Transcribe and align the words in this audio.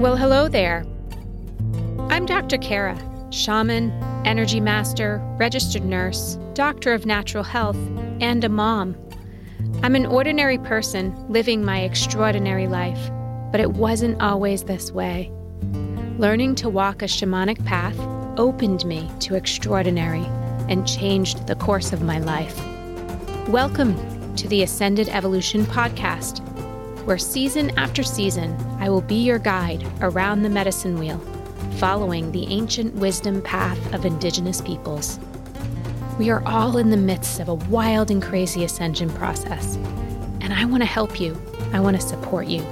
Well, 0.00 0.16
hello 0.16 0.48
there. 0.48 0.86
I'm 2.08 2.24
Dr. 2.24 2.56
Kara, 2.58 2.96
shaman, 3.30 3.90
energy 4.24 4.60
master, 4.60 5.20
registered 5.38 5.84
nurse, 5.84 6.38
doctor 6.54 6.92
of 6.92 7.04
natural 7.04 7.42
health, 7.42 7.76
and 8.20 8.44
a 8.44 8.48
mom. 8.48 8.96
I'm 9.82 9.96
an 9.96 10.06
ordinary 10.06 10.58
person 10.58 11.14
living 11.28 11.64
my 11.64 11.80
extraordinary 11.80 12.68
life, 12.68 13.10
but 13.50 13.60
it 13.60 13.72
wasn't 13.72 14.22
always 14.22 14.64
this 14.64 14.92
way. 14.92 15.32
Learning 16.18 16.54
to 16.56 16.68
walk 16.68 17.02
a 17.02 17.06
shamanic 17.06 17.64
path 17.64 17.98
opened 18.38 18.84
me 18.84 19.10
to 19.20 19.34
extraordinary 19.34 20.24
and 20.68 20.86
changed 20.86 21.46
the 21.48 21.56
course 21.56 21.92
of 21.92 22.02
my 22.02 22.18
life. 22.20 22.56
Welcome 23.48 23.96
to 24.36 24.46
the 24.46 24.62
Ascended 24.62 25.08
Evolution 25.08 25.64
podcast, 25.64 26.44
where 27.08 27.16
season 27.16 27.70
after 27.78 28.02
season 28.02 28.54
I 28.80 28.90
will 28.90 29.00
be 29.00 29.14
your 29.14 29.38
guide 29.38 29.82
around 30.02 30.42
the 30.42 30.50
medicine 30.50 30.98
wheel, 30.98 31.18
following 31.78 32.30
the 32.32 32.46
ancient 32.48 32.94
wisdom 32.96 33.40
path 33.40 33.94
of 33.94 34.04
Indigenous 34.04 34.60
peoples. 34.60 35.18
We 36.18 36.28
are 36.28 36.42
all 36.44 36.76
in 36.76 36.90
the 36.90 36.98
midst 36.98 37.40
of 37.40 37.48
a 37.48 37.54
wild 37.54 38.10
and 38.10 38.22
crazy 38.22 38.62
ascension 38.62 39.08
process, 39.08 39.76
and 40.42 40.52
I 40.52 40.66
want 40.66 40.82
to 40.82 40.86
help 40.86 41.18
you. 41.18 41.40
I 41.72 41.80
want 41.80 41.98
to 41.98 42.06
support 42.06 42.46
you. 42.46 42.62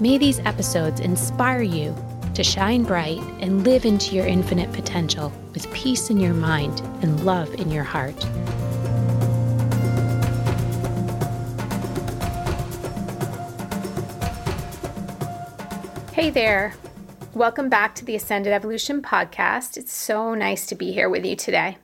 May 0.00 0.18
these 0.18 0.40
episodes 0.40 0.98
inspire 0.98 1.62
you 1.62 1.94
to 2.34 2.42
shine 2.42 2.82
bright 2.82 3.20
and 3.38 3.62
live 3.62 3.84
into 3.84 4.16
your 4.16 4.26
infinite 4.26 4.72
potential 4.72 5.32
with 5.54 5.72
peace 5.72 6.10
in 6.10 6.18
your 6.18 6.34
mind 6.34 6.80
and 7.02 7.24
love 7.24 7.54
in 7.54 7.70
your 7.70 7.84
heart. 7.84 8.26
Hey 16.20 16.28
there. 16.28 16.74
Welcome 17.32 17.70
back 17.70 17.94
to 17.94 18.04
the 18.04 18.14
Ascended 18.14 18.52
Evolution 18.52 19.00
podcast. 19.00 19.78
It's 19.78 19.94
so 19.94 20.34
nice 20.34 20.66
to 20.66 20.74
be 20.74 20.92
here 20.92 21.08
with 21.08 21.24
you 21.24 21.34
today. 21.34 21.78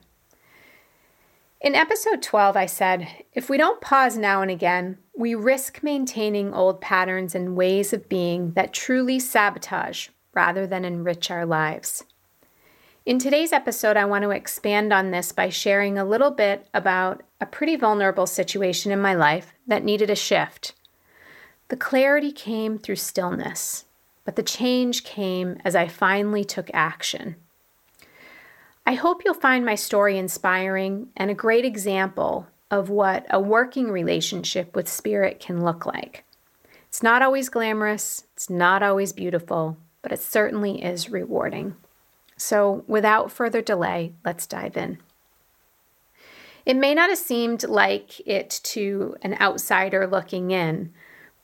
In 1.59 1.73
episode 1.73 2.21
12, 2.21 2.55
I 2.55 2.67
said, 2.67 3.07
if 3.33 3.49
we 3.49 3.57
don't 3.57 3.81
pause 3.81 4.15
now 4.15 4.43
and 4.43 4.51
again, 4.51 4.99
we 5.17 5.33
risk 5.33 5.81
maintaining 5.81 6.53
old 6.53 6.81
patterns 6.81 7.33
and 7.33 7.55
ways 7.55 7.93
of 7.93 8.07
being 8.07 8.51
that 8.51 8.73
truly 8.73 9.17
sabotage 9.19 10.09
rather 10.35 10.67
than 10.67 10.85
enrich 10.85 11.31
our 11.31 11.43
lives. 11.43 12.03
In 13.07 13.17
today's 13.17 13.51
episode, 13.51 13.97
I 13.97 14.05
want 14.05 14.21
to 14.21 14.29
expand 14.29 14.93
on 14.93 15.09
this 15.09 15.31
by 15.31 15.49
sharing 15.49 15.97
a 15.97 16.05
little 16.05 16.29
bit 16.29 16.67
about 16.75 17.23
a 17.41 17.47
pretty 17.47 17.75
vulnerable 17.75 18.27
situation 18.27 18.91
in 18.91 19.01
my 19.01 19.15
life 19.15 19.55
that 19.65 19.83
needed 19.83 20.11
a 20.11 20.15
shift. 20.15 20.75
The 21.69 21.75
clarity 21.75 22.31
came 22.31 22.77
through 22.77 22.97
stillness, 22.97 23.85
but 24.27 24.35
the 24.35 24.43
change 24.43 25.05
came 25.05 25.57
as 25.63 25.73
I 25.73 25.87
finally 25.87 26.43
took 26.43 26.69
action. 26.73 27.37
I 28.85 28.95
hope 28.95 29.21
you'll 29.23 29.33
find 29.33 29.65
my 29.65 29.75
story 29.75 30.17
inspiring 30.17 31.07
and 31.15 31.31
a 31.31 31.33
great 31.33 31.63
example 31.63 32.45
of 32.69 32.89
what 32.89 33.25
a 33.29 33.39
working 33.39 33.89
relationship 33.89 34.75
with 34.75 34.89
spirit 34.89 35.39
can 35.39 35.63
look 35.63 35.85
like. 35.85 36.25
It's 36.89 37.01
not 37.01 37.21
always 37.21 37.47
glamorous, 37.47 38.25
it's 38.33 38.49
not 38.49 38.83
always 38.83 39.13
beautiful, 39.13 39.77
but 40.01 40.11
it 40.11 40.19
certainly 40.19 40.83
is 40.83 41.09
rewarding. 41.09 41.77
So, 42.35 42.83
without 42.85 43.31
further 43.31 43.61
delay, 43.61 44.11
let's 44.25 44.45
dive 44.45 44.75
in. 44.75 44.97
It 46.65 46.75
may 46.75 46.93
not 46.93 47.09
have 47.09 47.17
seemed 47.17 47.63
like 47.63 48.19
it 48.27 48.59
to 48.63 49.15
an 49.21 49.37
outsider 49.39 50.05
looking 50.05 50.51
in, 50.51 50.91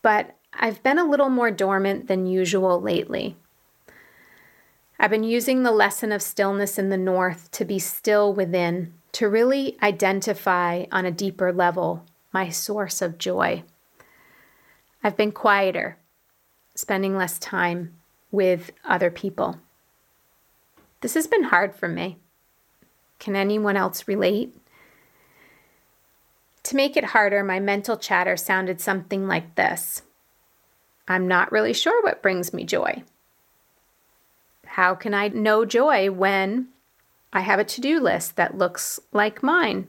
but 0.02 0.36
I've 0.60 0.82
been 0.84 1.00
a 1.00 1.10
little 1.10 1.30
more 1.30 1.52
dormant 1.52 2.08
than 2.08 2.26
usual 2.26 2.80
lately. 2.80 3.36
I've 5.00 5.12
been 5.12 5.24
using 5.24 5.64
the 5.64 5.72
lesson 5.72 6.12
of 6.12 6.22
stillness 6.22 6.78
in 6.78 6.90
the 6.90 6.98
North 6.98 7.52
to 7.52 7.66
be 7.66 7.80
still 7.80 8.34
within, 8.34 8.94
to 9.14 9.28
really 9.28 9.78
identify 9.82 10.86
on 10.92 11.06
a 11.06 11.12
deeper 11.12 11.52
level 11.52 12.06
my 12.32 12.50
source 12.50 13.02
of 13.02 13.18
joy. 13.18 13.64
I've 15.04 15.18
been 15.18 15.32
quieter, 15.32 15.98
spending 16.76 17.18
less 17.18 17.38
time 17.38 17.96
with 18.32 18.72
other 18.86 19.12
people. 19.12 19.60
This 21.02 21.16
has 21.16 21.28
been 21.28 21.44
hard 21.44 21.76
for 21.76 21.88
me. 21.90 22.18
Can 23.20 23.36
anyone 23.36 23.76
else 23.76 24.08
relate? 24.08 24.56
To 26.64 26.76
make 26.78 26.96
it 26.96 27.04
harder, 27.06 27.44
my 27.44 27.60
mental 27.60 27.98
chatter 27.98 28.38
sounded 28.38 28.80
something 28.80 29.28
like 29.28 29.56
this 29.56 30.04
I'm 31.08 31.28
not 31.28 31.52
really 31.52 31.74
sure 31.74 32.02
what 32.04 32.22
brings 32.22 32.54
me 32.54 32.64
joy. 32.64 33.04
How 34.66 34.96
can 34.96 35.14
I 35.14 35.28
know 35.28 35.66
joy 35.66 36.10
when 36.12 36.70
I 37.32 37.42
have 37.42 37.60
a 37.60 37.64
to 37.66 37.82
do 37.82 38.00
list 38.00 38.36
that 38.38 38.58
looks 38.58 39.00
like 39.12 39.44
mine? 39.44 39.88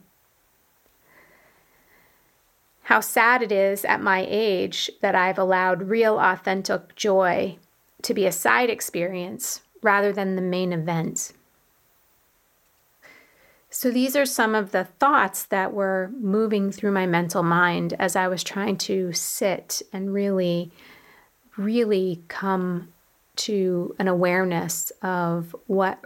How 2.84 3.00
sad 3.00 3.42
it 3.42 3.50
is 3.50 3.84
at 3.86 4.02
my 4.02 4.26
age 4.28 4.90
that 5.00 5.14
I've 5.14 5.38
allowed 5.38 5.88
real, 5.88 6.18
authentic 6.18 6.94
joy 6.94 7.56
to 8.02 8.12
be 8.12 8.26
a 8.26 8.32
side 8.32 8.68
experience 8.68 9.62
rather 9.82 10.12
than 10.12 10.36
the 10.36 10.42
main 10.42 10.72
event. 10.72 11.32
So, 13.70 13.90
these 13.90 14.14
are 14.14 14.26
some 14.26 14.54
of 14.54 14.70
the 14.70 14.84
thoughts 14.84 15.44
that 15.46 15.72
were 15.72 16.10
moving 16.20 16.70
through 16.70 16.92
my 16.92 17.06
mental 17.06 17.42
mind 17.42 17.94
as 17.98 18.14
I 18.14 18.28
was 18.28 18.44
trying 18.44 18.76
to 18.78 19.12
sit 19.12 19.82
and 19.92 20.12
really, 20.12 20.70
really 21.56 22.22
come 22.28 22.88
to 23.36 23.94
an 23.98 24.08
awareness 24.08 24.92
of 25.02 25.54
what 25.66 25.98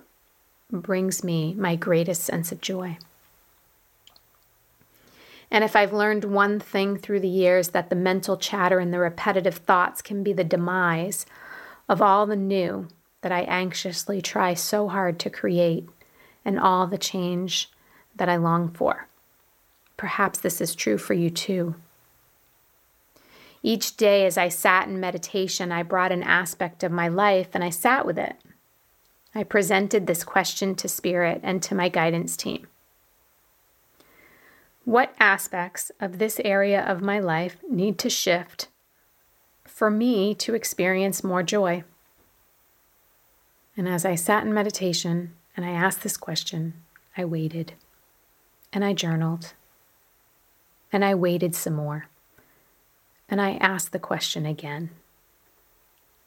brings 0.70 1.24
me 1.24 1.54
my 1.54 1.76
greatest 1.76 2.24
sense 2.24 2.52
of 2.52 2.60
joy. 2.60 2.98
And 5.50 5.64
if 5.64 5.74
I've 5.74 5.92
learned 5.92 6.24
one 6.24 6.60
thing 6.60 6.96
through 6.96 7.20
the 7.20 7.28
years, 7.28 7.68
that 7.68 7.88
the 7.88 7.96
mental 7.96 8.36
chatter 8.36 8.78
and 8.78 8.92
the 8.92 8.98
repetitive 8.98 9.56
thoughts 9.56 10.02
can 10.02 10.22
be 10.22 10.32
the 10.32 10.44
demise 10.44 11.24
of 11.88 12.02
all 12.02 12.26
the 12.26 12.36
new 12.36 12.88
that 13.22 13.32
I 13.32 13.40
anxiously 13.42 14.20
try 14.20 14.54
so 14.54 14.88
hard 14.88 15.18
to 15.20 15.30
create 15.30 15.88
and 16.44 16.60
all 16.60 16.86
the 16.86 16.98
change 16.98 17.70
that 18.14 18.28
I 18.28 18.36
long 18.36 18.68
for. 18.68 19.08
Perhaps 19.96 20.40
this 20.40 20.60
is 20.60 20.74
true 20.74 20.98
for 20.98 21.14
you 21.14 21.30
too. 21.30 21.74
Each 23.62 23.96
day, 23.96 24.24
as 24.24 24.38
I 24.38 24.48
sat 24.48 24.88
in 24.88 25.00
meditation, 25.00 25.72
I 25.72 25.82
brought 25.82 26.12
an 26.12 26.22
aspect 26.22 26.82
of 26.82 26.92
my 26.92 27.08
life 27.08 27.48
and 27.54 27.64
I 27.64 27.70
sat 27.70 28.06
with 28.06 28.18
it. 28.18 28.36
I 29.34 29.42
presented 29.42 30.06
this 30.06 30.24
question 30.24 30.74
to 30.76 30.88
Spirit 30.88 31.40
and 31.42 31.62
to 31.62 31.74
my 31.74 31.88
guidance 31.88 32.36
team. 32.36 32.66
What 34.84 35.14
aspects 35.20 35.90
of 36.00 36.18
this 36.18 36.40
area 36.44 36.82
of 36.82 37.02
my 37.02 37.18
life 37.18 37.58
need 37.68 37.98
to 37.98 38.08
shift 38.08 38.68
for 39.64 39.90
me 39.90 40.34
to 40.36 40.54
experience 40.54 41.22
more 41.22 41.42
joy? 41.42 41.84
And 43.76 43.88
as 43.88 44.04
I 44.04 44.14
sat 44.14 44.44
in 44.44 44.54
meditation 44.54 45.34
and 45.56 45.66
I 45.66 45.70
asked 45.70 46.02
this 46.02 46.16
question, 46.16 46.74
I 47.16 47.24
waited 47.24 47.74
and 48.72 48.84
I 48.84 48.92
journaled 48.94 49.52
and 50.90 51.04
I 51.04 51.14
waited 51.14 51.54
some 51.54 51.74
more. 51.74 52.08
And 53.28 53.40
I 53.40 53.52
asked 53.56 53.92
the 53.92 53.98
question 53.98 54.46
again. 54.46 54.90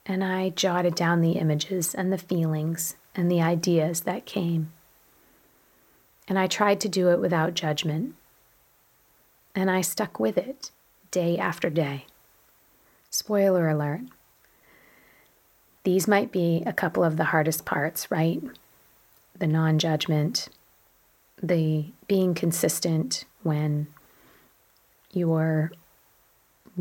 And 0.06 0.24
I 0.24 0.50
jotted 0.50 0.96
down 0.96 1.22
the 1.22 1.34
images 1.34 1.94
and 1.94 2.12
the 2.12 2.18
feelings 2.18 2.96
and 3.16 3.30
the 3.30 3.42
ideas 3.42 4.02
that 4.02 4.26
came. 4.26 4.72
And 6.28 6.40
I 6.40 6.48
tried 6.48 6.80
to 6.82 6.90
do 6.90 7.10
it 7.10 7.20
without 7.20 7.54
judgment. 7.54 8.16
And 9.54 9.70
I 9.70 9.82
stuck 9.82 10.20
with 10.20 10.38
it 10.38 10.72
day 11.12 11.38
after 11.38 11.70
day. 11.70 12.06
Spoiler 13.10 13.70
alert. 13.70 14.02
These 15.84 16.08
might 16.08 16.32
be 16.32 16.64
a 16.66 16.74
couple 16.74 17.04
of 17.04 17.18
the 17.18 17.26
hardest 17.26 17.66
parts, 17.66 18.10
right? 18.12 18.42
The 19.38 19.48
non 19.48 19.80
judgment, 19.80 20.48
the 21.42 21.86
being 22.08 22.34
consistent 22.34 23.26
when 23.44 23.88
you're 25.12 25.72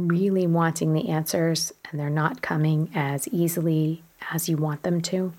really 0.08 0.46
wanting 0.46 0.92
the 0.92 1.08
answers 1.08 1.72
and 1.90 1.98
they're 1.98 2.10
not 2.10 2.42
coming 2.42 2.90
as 2.94 3.28
easily 3.28 4.02
as 4.32 4.48
you 4.48 4.56
want 4.56 4.82
them 4.82 5.00
to. 5.02 5.32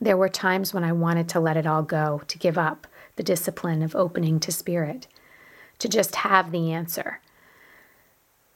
There 0.00 0.16
were 0.16 0.28
times 0.28 0.72
when 0.72 0.84
I 0.84 0.92
wanted 0.92 1.28
to 1.30 1.40
let 1.40 1.56
it 1.56 1.66
all 1.66 1.82
go, 1.82 2.22
to 2.28 2.38
give 2.38 2.56
up 2.56 2.86
the 3.16 3.22
discipline 3.22 3.82
of 3.82 3.94
opening 3.94 4.40
to 4.40 4.52
spirit, 4.52 5.06
to 5.78 5.88
just 5.88 6.16
have 6.16 6.52
the 6.52 6.72
answer. 6.72 7.20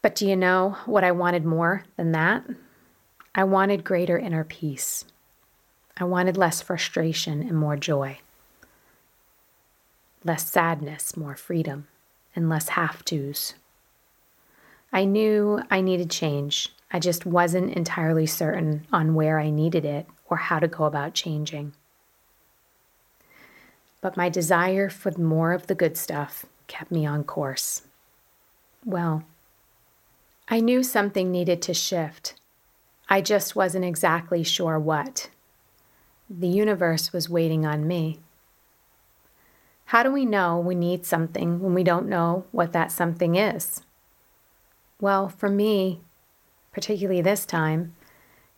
But 0.01 0.15
do 0.15 0.27
you 0.27 0.37
know 0.37 0.77
what 0.87 1.05
I 1.05 1.13
wanted 1.13 1.45
more 1.45 1.85
than 1.97 2.13
that? 2.13 2.45
I 3.35 3.45
wanted 3.45 3.85
greater 3.85 4.19
inner 4.19 4.45
peace. 4.45 5.05
I 5.97 6.05
wanted 6.05 6.37
less 6.37 6.63
frustration 6.63 7.43
and 7.43 7.57
more 7.57 7.77
joy, 7.77 8.19
less 10.25 10.51
sadness, 10.51 11.17
more 11.17 11.37
freedom, 11.37 11.87
and 12.35 12.49
less 12.49 12.71
have 12.71 13.05
tos. 13.05 13.55
I 14.94 15.06
knew 15.06 15.61
I 15.73 15.81
needed 15.81 16.08
change. 16.08 16.69
I 16.93 17.00
just 17.00 17.26
wasn't 17.26 17.73
entirely 17.75 18.26
certain 18.26 18.87
on 18.93 19.17
where 19.17 19.41
I 19.41 19.50
needed 19.50 19.85
it 19.85 20.06
or 20.31 20.37
how 20.37 20.61
to 20.61 20.69
go 20.69 20.85
about 20.85 21.14
changing. 21.14 21.73
But 24.00 24.17
my 24.17 24.29
desire 24.29 24.88
for 24.88 25.11
more 25.19 25.52
of 25.52 25.67
the 25.67 25.75
good 25.75 25.96
stuff 25.96 26.46
kept 26.69 26.93
me 26.93 27.05
on 27.05 27.25
course. 27.25 27.82
Well, 28.85 29.25
I 30.46 30.61
knew 30.61 30.85
something 30.85 31.32
needed 31.32 31.61
to 31.62 31.75
shift. 31.75 32.35
I 33.08 33.20
just 33.20 33.56
wasn't 33.56 33.85
exactly 33.85 34.44
sure 34.44 34.79
what. 34.79 35.29
The 36.31 36.47
universe 36.47 37.12
was 37.12 37.29
waiting 37.29 37.67
on 37.67 37.88
me. 37.88 38.20
How 39.87 40.05
do 40.05 40.12
we 40.12 40.25
know 40.25 40.61
we 40.61 40.76
need 40.76 41.05
something 41.05 41.58
when 41.58 41.75
we 41.75 41.82
don't 41.82 42.08
know 42.08 42.44
what 42.52 42.73
that 42.73 42.93
something 42.93 43.35
is? 43.35 43.82
Well, 45.05 45.29
for 45.29 45.51
me, 45.51 46.01
particularly 46.73 47.21
this 47.21 47.45
time, 47.45 47.95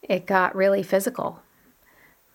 it 0.00 0.26
got 0.26 0.54
really 0.54 0.84
physical. 0.84 1.42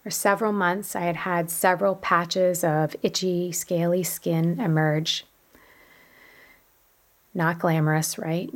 For 0.04 0.10
several 0.10 0.52
months, 0.52 0.98
I 0.98 1.04
had 1.04 1.16
had 1.16 1.50
several 1.50 1.96
patches 1.96 2.62
of 2.62 2.94
itchy, 3.02 3.54
scaly 3.54 4.04
skin 4.04 4.60
emerge. 4.60 5.26
Not 7.34 7.60
glamorous, 7.60 8.18
right? 8.18 8.52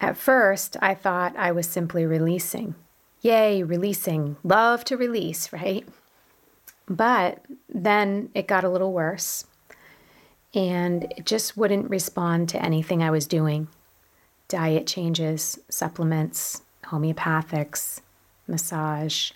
At 0.00 0.16
first, 0.16 0.78
I 0.80 0.94
thought 0.94 1.36
I 1.36 1.52
was 1.52 1.66
simply 1.66 2.06
releasing. 2.06 2.74
Yay, 3.20 3.62
releasing. 3.62 4.38
Love 4.42 4.82
to 4.84 4.96
release, 4.96 5.52
right? 5.52 5.86
But 6.88 7.44
then 7.68 8.30
it 8.32 8.48
got 8.48 8.64
a 8.64 8.70
little 8.70 8.94
worse 8.94 9.44
and 10.54 11.04
it 11.18 11.26
just 11.26 11.54
wouldn't 11.54 11.90
respond 11.90 12.48
to 12.48 12.64
anything 12.64 13.02
I 13.02 13.10
was 13.10 13.26
doing 13.26 13.68
diet 14.50 14.84
changes, 14.84 15.60
supplements, 15.68 16.62
homeopathics, 16.86 18.00
massage, 18.48 19.30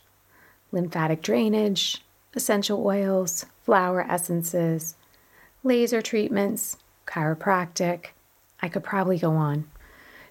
lymphatic 0.72 1.22
drainage, 1.22 2.02
essential 2.34 2.84
oils, 2.84 3.46
flower 3.62 4.04
essences, 4.10 4.96
laser 5.62 6.02
treatments, 6.02 6.78
chiropractic. 7.06 8.06
I 8.60 8.68
could 8.68 8.82
probably 8.82 9.16
go 9.16 9.30
on. 9.30 9.70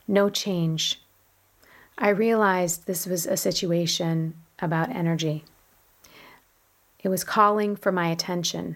No 0.06 0.30
change. 0.30 1.01
I 1.97 2.09
realized 2.09 2.85
this 2.85 3.06
was 3.07 3.25
a 3.25 3.38
situation 3.38 4.33
about 4.59 4.89
energy. 4.89 5.45
It 7.01 7.07
was 7.07 7.24
calling 7.24 7.77
for 7.77 7.94
my 7.94 8.09
attention 8.09 8.75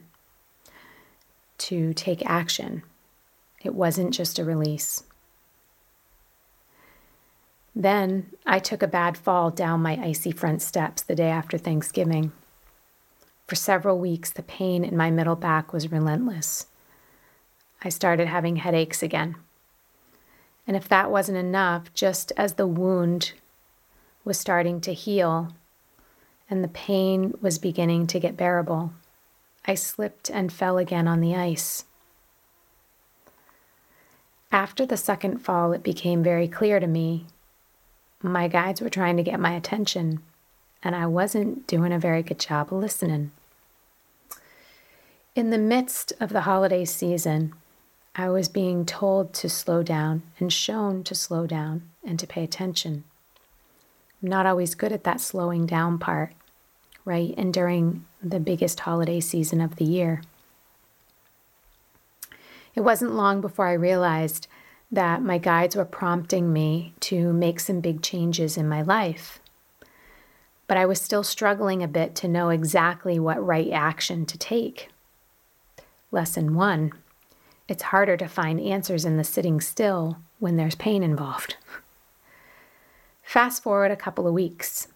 to 1.57 1.93
take 1.93 2.25
action. 2.25 2.83
It 3.61 3.75
wasn't 3.75 4.13
just 4.13 4.39
a 4.39 4.45
release. 4.45 5.03
Then 7.79 8.31
I 8.43 8.57
took 8.57 8.81
a 8.81 8.87
bad 8.87 9.15
fall 9.19 9.51
down 9.51 9.83
my 9.83 9.99
icy 10.01 10.31
front 10.31 10.63
steps 10.63 11.03
the 11.03 11.13
day 11.13 11.29
after 11.29 11.59
Thanksgiving. 11.59 12.31
For 13.45 13.53
several 13.53 13.99
weeks, 13.99 14.31
the 14.31 14.41
pain 14.41 14.83
in 14.83 14.97
my 14.97 15.11
middle 15.11 15.35
back 15.35 15.71
was 15.71 15.91
relentless. 15.91 16.65
I 17.83 17.89
started 17.89 18.29
having 18.29 18.55
headaches 18.55 19.03
again. 19.03 19.35
And 20.65 20.75
if 20.75 20.89
that 20.89 21.11
wasn't 21.11 21.37
enough, 21.37 21.93
just 21.93 22.31
as 22.35 22.55
the 22.55 22.65
wound 22.65 23.33
was 24.25 24.39
starting 24.39 24.81
to 24.81 24.91
heal 24.91 25.53
and 26.49 26.63
the 26.63 26.69
pain 26.69 27.37
was 27.43 27.59
beginning 27.59 28.07
to 28.07 28.19
get 28.19 28.35
bearable, 28.35 28.91
I 29.65 29.75
slipped 29.75 30.31
and 30.31 30.51
fell 30.51 30.79
again 30.79 31.07
on 31.07 31.21
the 31.21 31.35
ice. 31.35 31.85
After 34.51 34.83
the 34.83 34.97
second 34.97 35.43
fall, 35.43 35.73
it 35.73 35.83
became 35.83 36.23
very 36.23 36.47
clear 36.47 36.79
to 36.79 36.87
me 36.87 37.27
my 38.21 38.47
guides 38.47 38.81
were 38.81 38.89
trying 38.89 39.17
to 39.17 39.23
get 39.23 39.39
my 39.39 39.53
attention, 39.53 40.19
and 40.81 40.95
I 40.95 41.05
wasn't 41.05 41.67
doing 41.67 41.91
a 41.91 41.99
very 41.99 42.23
good 42.23 42.39
job 42.39 42.73
of 42.73 42.79
listening. 42.79 43.31
In 45.35 45.51
the 45.51 45.57
midst 45.57 46.13
of 46.19 46.29
the 46.29 46.41
holiday 46.41 46.83
season, 46.83 47.53
I 48.15 48.29
was 48.29 48.49
being 48.49 48.85
told 48.85 49.33
to 49.35 49.49
slow 49.49 49.83
down 49.83 50.23
and 50.39 50.51
shown 50.51 51.03
to 51.03 51.13
slow 51.13 51.45
down 51.45 51.89
and 52.03 52.17
to 52.19 52.25
pay 52.25 52.43
attention. 52.43 53.03
I'm 54.21 54.29
not 54.29 54.47
always 54.47 54.73
good 54.73 54.91
at 54.91 55.03
that 55.03 55.21
slowing 55.21 55.67
down 55.67 55.99
part, 55.99 56.33
right? 57.05 57.35
And 57.37 57.53
during 57.53 58.05
the 58.23 58.39
biggest 58.39 58.79
holiday 58.79 59.19
season 59.19 59.61
of 59.61 59.75
the 59.75 59.85
year. 59.85 60.23
It 62.73 62.81
wasn't 62.81 63.13
long 63.13 63.41
before 63.41 63.67
I 63.67 63.73
realized 63.73 64.47
that 64.91 65.21
my 65.21 65.37
guides 65.37 65.75
were 65.75 65.85
prompting 65.85 66.53
me 66.53 66.93
to 67.01 67.33
make 67.33 67.59
some 67.59 67.81
big 67.81 68.01
changes 68.01 68.57
in 68.57 68.69
my 68.69 68.81
life. 68.81 69.39
But 70.67 70.77
I 70.77 70.85
was 70.85 71.01
still 71.01 71.23
struggling 71.23 71.83
a 71.83 71.87
bit 71.87 72.15
to 72.15 72.27
know 72.27 72.49
exactly 72.49 73.19
what 73.19 73.45
right 73.45 73.71
action 73.71 74.25
to 74.25 74.37
take. 74.37 74.89
Lesson 76.11 76.55
one 76.55 76.93
it's 77.67 77.83
harder 77.83 78.15
to 78.15 78.27
find 78.29 78.61
answers 78.61 79.03
in 79.03 79.17
the 79.17 79.25
sitting 79.25 79.59
still 79.59 80.17
when 80.39 80.55
there's 80.55 80.75
pain 80.75 81.03
involved. 81.03 81.57
Fast 83.23 83.61
forward 83.61 83.91
a 83.91 83.97
couple 83.97 84.25
of 84.25 84.33
weeks, 84.33 84.87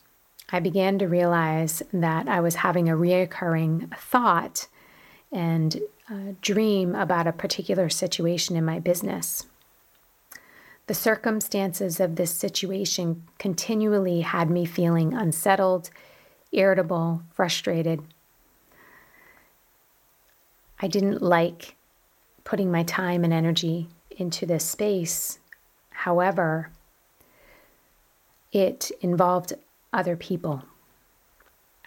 I 0.50 0.62
began 0.62 0.98
to 1.00 1.08
realize 1.08 1.84
that 1.92 2.30
I 2.30 2.40
was 2.40 2.56
having 2.56 2.88
a 2.88 2.96
reoccurring 2.96 3.94
thought 3.98 4.68
and 5.34 5.82
dream 6.42 6.96
about 6.96 7.28
a 7.28 7.34
particular 7.34 7.90
situation 7.90 8.56
in 8.56 8.66
my 8.66 8.80
business. 8.80 9.48
The 10.92 10.96
circumstances 10.96 12.02
of 12.02 12.18
this 12.18 12.32
situation 12.32 13.24
continually 13.40 14.20
had 14.20 14.50
me 14.50 14.66
feeling 14.66 15.14
unsettled, 15.14 15.90
irritable, 16.52 17.24
frustrated. 17.32 18.02
I 20.82 20.90
didn't 20.90 21.22
like 21.22 21.78
putting 22.44 22.70
my 22.70 22.84
time 22.84 23.24
and 23.24 23.32
energy 23.32 23.88
into 24.18 24.46
this 24.46 24.66
space. 24.66 25.40
However, 25.92 26.72
it 28.52 28.92
involved 29.00 29.54
other 29.94 30.18
people. 30.18 30.64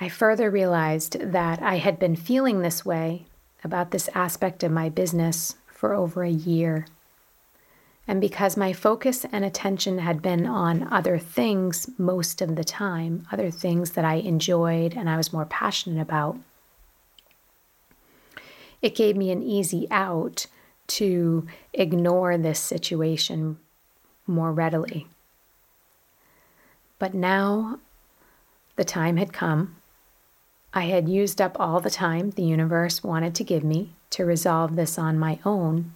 I 0.00 0.08
further 0.08 0.50
realized 0.50 1.20
that 1.20 1.60
I 1.60 1.76
had 1.76 1.98
been 1.98 2.16
feeling 2.16 2.62
this 2.62 2.86
way 2.86 3.26
about 3.62 3.90
this 3.90 4.08
aspect 4.14 4.62
of 4.62 4.72
my 4.72 4.88
business 4.88 5.56
for 5.66 5.92
over 5.92 6.22
a 6.22 6.30
year. 6.30 6.86
And 8.06 8.20
because 8.20 8.56
my 8.56 8.72
focus 8.72 9.24
and 9.32 9.44
attention 9.44 9.98
had 9.98 10.20
been 10.20 10.46
on 10.46 10.92
other 10.92 11.18
things 11.18 11.88
most 11.96 12.42
of 12.42 12.54
the 12.56 12.64
time, 12.64 13.26
other 13.32 13.50
things 13.50 13.92
that 13.92 14.04
I 14.04 14.16
enjoyed 14.16 14.94
and 14.94 15.08
I 15.08 15.16
was 15.16 15.32
more 15.32 15.46
passionate 15.46 16.02
about, 16.02 16.38
it 18.82 18.94
gave 18.94 19.16
me 19.16 19.30
an 19.30 19.42
easy 19.42 19.86
out 19.90 20.46
to 20.86 21.46
ignore 21.72 22.36
this 22.36 22.60
situation 22.60 23.58
more 24.26 24.52
readily. 24.52 25.06
But 26.98 27.14
now 27.14 27.78
the 28.76 28.84
time 28.84 29.16
had 29.16 29.32
come. 29.32 29.76
I 30.74 30.82
had 30.82 31.08
used 31.08 31.40
up 31.40 31.58
all 31.58 31.80
the 31.80 31.90
time 31.90 32.30
the 32.30 32.42
universe 32.42 33.02
wanted 33.02 33.34
to 33.36 33.44
give 33.44 33.64
me 33.64 33.94
to 34.10 34.24
resolve 34.24 34.76
this 34.76 34.98
on 34.98 35.18
my 35.18 35.38
own. 35.44 35.92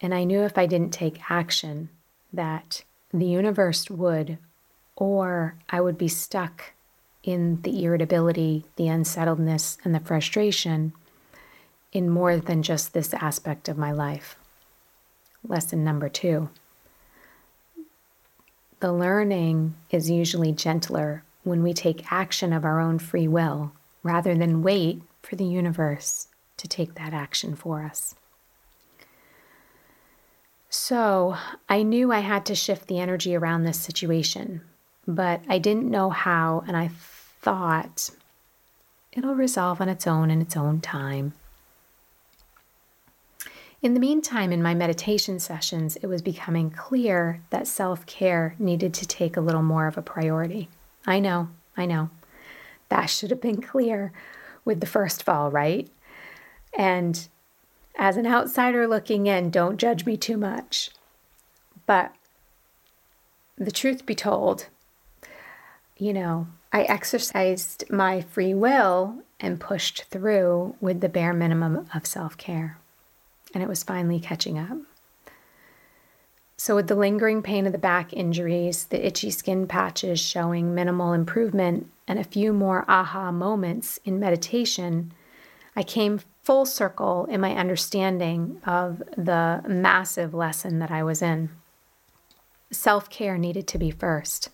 And 0.00 0.14
I 0.14 0.24
knew 0.24 0.42
if 0.42 0.56
I 0.56 0.66
didn't 0.66 0.92
take 0.92 1.30
action, 1.30 1.88
that 2.32 2.84
the 3.12 3.26
universe 3.26 3.90
would, 3.90 4.38
or 4.96 5.56
I 5.70 5.80
would 5.80 5.98
be 5.98 6.08
stuck 6.08 6.72
in 7.24 7.60
the 7.62 7.84
irritability, 7.84 8.64
the 8.76 8.88
unsettledness, 8.88 9.78
and 9.84 9.94
the 9.94 10.00
frustration 10.00 10.92
in 11.92 12.08
more 12.08 12.36
than 12.36 12.62
just 12.62 12.92
this 12.92 13.14
aspect 13.14 13.68
of 13.68 13.78
my 13.78 13.92
life. 13.92 14.36
Lesson 15.46 15.84
number 15.84 16.08
two 16.08 16.50
the 18.80 18.92
learning 18.92 19.74
is 19.90 20.08
usually 20.08 20.52
gentler 20.52 21.24
when 21.42 21.64
we 21.64 21.72
take 21.72 22.12
action 22.12 22.52
of 22.52 22.64
our 22.64 22.80
own 22.80 22.98
free 23.00 23.26
will 23.26 23.72
rather 24.04 24.36
than 24.36 24.62
wait 24.62 25.02
for 25.20 25.34
the 25.34 25.44
universe 25.44 26.28
to 26.56 26.68
take 26.68 26.94
that 26.94 27.12
action 27.12 27.56
for 27.56 27.82
us. 27.82 28.14
So 30.70 31.36
I 31.68 31.82
knew 31.82 32.12
I 32.12 32.20
had 32.20 32.44
to 32.46 32.54
shift 32.54 32.88
the 32.88 33.00
energy 33.00 33.34
around 33.34 33.62
this 33.62 33.80
situation, 33.80 34.60
but 35.06 35.42
I 35.48 35.58
didn't 35.58 35.90
know 35.90 36.10
how, 36.10 36.62
and 36.66 36.76
I 36.76 36.88
thought 37.40 38.10
it'll 39.12 39.34
resolve 39.34 39.80
on 39.80 39.88
its 39.88 40.06
own 40.06 40.30
in 40.30 40.42
its 40.42 40.56
own 40.56 40.80
time. 40.80 41.32
In 43.80 43.94
the 43.94 44.00
meantime, 44.00 44.52
in 44.52 44.62
my 44.62 44.74
meditation 44.74 45.38
sessions, 45.38 45.96
it 45.96 46.06
was 46.06 46.20
becoming 46.20 46.70
clear 46.70 47.40
that 47.50 47.68
self 47.68 48.04
care 48.06 48.54
needed 48.58 48.92
to 48.94 49.06
take 49.06 49.36
a 49.36 49.40
little 49.40 49.62
more 49.62 49.86
of 49.86 49.96
a 49.96 50.02
priority. 50.02 50.68
I 51.06 51.20
know, 51.20 51.48
I 51.76 51.86
know. 51.86 52.10
That 52.88 53.06
should 53.06 53.30
have 53.30 53.40
been 53.40 53.62
clear 53.62 54.12
with 54.64 54.80
the 54.80 54.86
first 54.86 55.22
fall, 55.22 55.50
right? 55.50 55.88
And 56.76 57.28
as 57.98 58.16
an 58.16 58.26
outsider 58.26 58.86
looking 58.86 59.26
in, 59.26 59.50
don't 59.50 59.76
judge 59.76 60.06
me 60.06 60.16
too 60.16 60.36
much. 60.36 60.90
But 61.86 62.14
the 63.56 63.72
truth 63.72 64.06
be 64.06 64.14
told, 64.14 64.68
you 65.96 66.12
know, 66.12 66.46
I 66.72 66.82
exercised 66.82 67.90
my 67.90 68.20
free 68.20 68.54
will 68.54 69.22
and 69.40 69.60
pushed 69.60 70.04
through 70.04 70.76
with 70.80 71.00
the 71.00 71.08
bare 71.08 71.32
minimum 71.32 71.88
of 71.94 72.06
self 72.06 72.36
care. 72.36 72.78
And 73.54 73.62
it 73.62 73.68
was 73.68 73.82
finally 73.82 74.20
catching 74.20 74.58
up. 74.58 74.78
So, 76.56 76.74
with 76.74 76.88
the 76.88 76.94
lingering 76.94 77.42
pain 77.42 77.66
of 77.66 77.72
the 77.72 77.78
back 77.78 78.12
injuries, 78.12 78.86
the 78.86 79.04
itchy 79.04 79.30
skin 79.30 79.66
patches 79.66 80.20
showing 80.20 80.74
minimal 80.74 81.12
improvement, 81.12 81.88
and 82.06 82.18
a 82.18 82.24
few 82.24 82.52
more 82.52 82.84
aha 82.88 83.30
moments 83.30 84.00
in 84.04 84.18
meditation, 84.18 85.12
I 85.78 85.84
came 85.84 86.18
full 86.42 86.66
circle 86.66 87.26
in 87.26 87.40
my 87.40 87.54
understanding 87.54 88.60
of 88.66 88.98
the 89.16 89.62
massive 89.68 90.34
lesson 90.34 90.80
that 90.80 90.90
I 90.90 91.04
was 91.04 91.22
in. 91.22 91.50
Self 92.72 93.08
care 93.08 93.38
needed 93.38 93.68
to 93.68 93.78
be 93.78 93.92
first. 93.92 94.48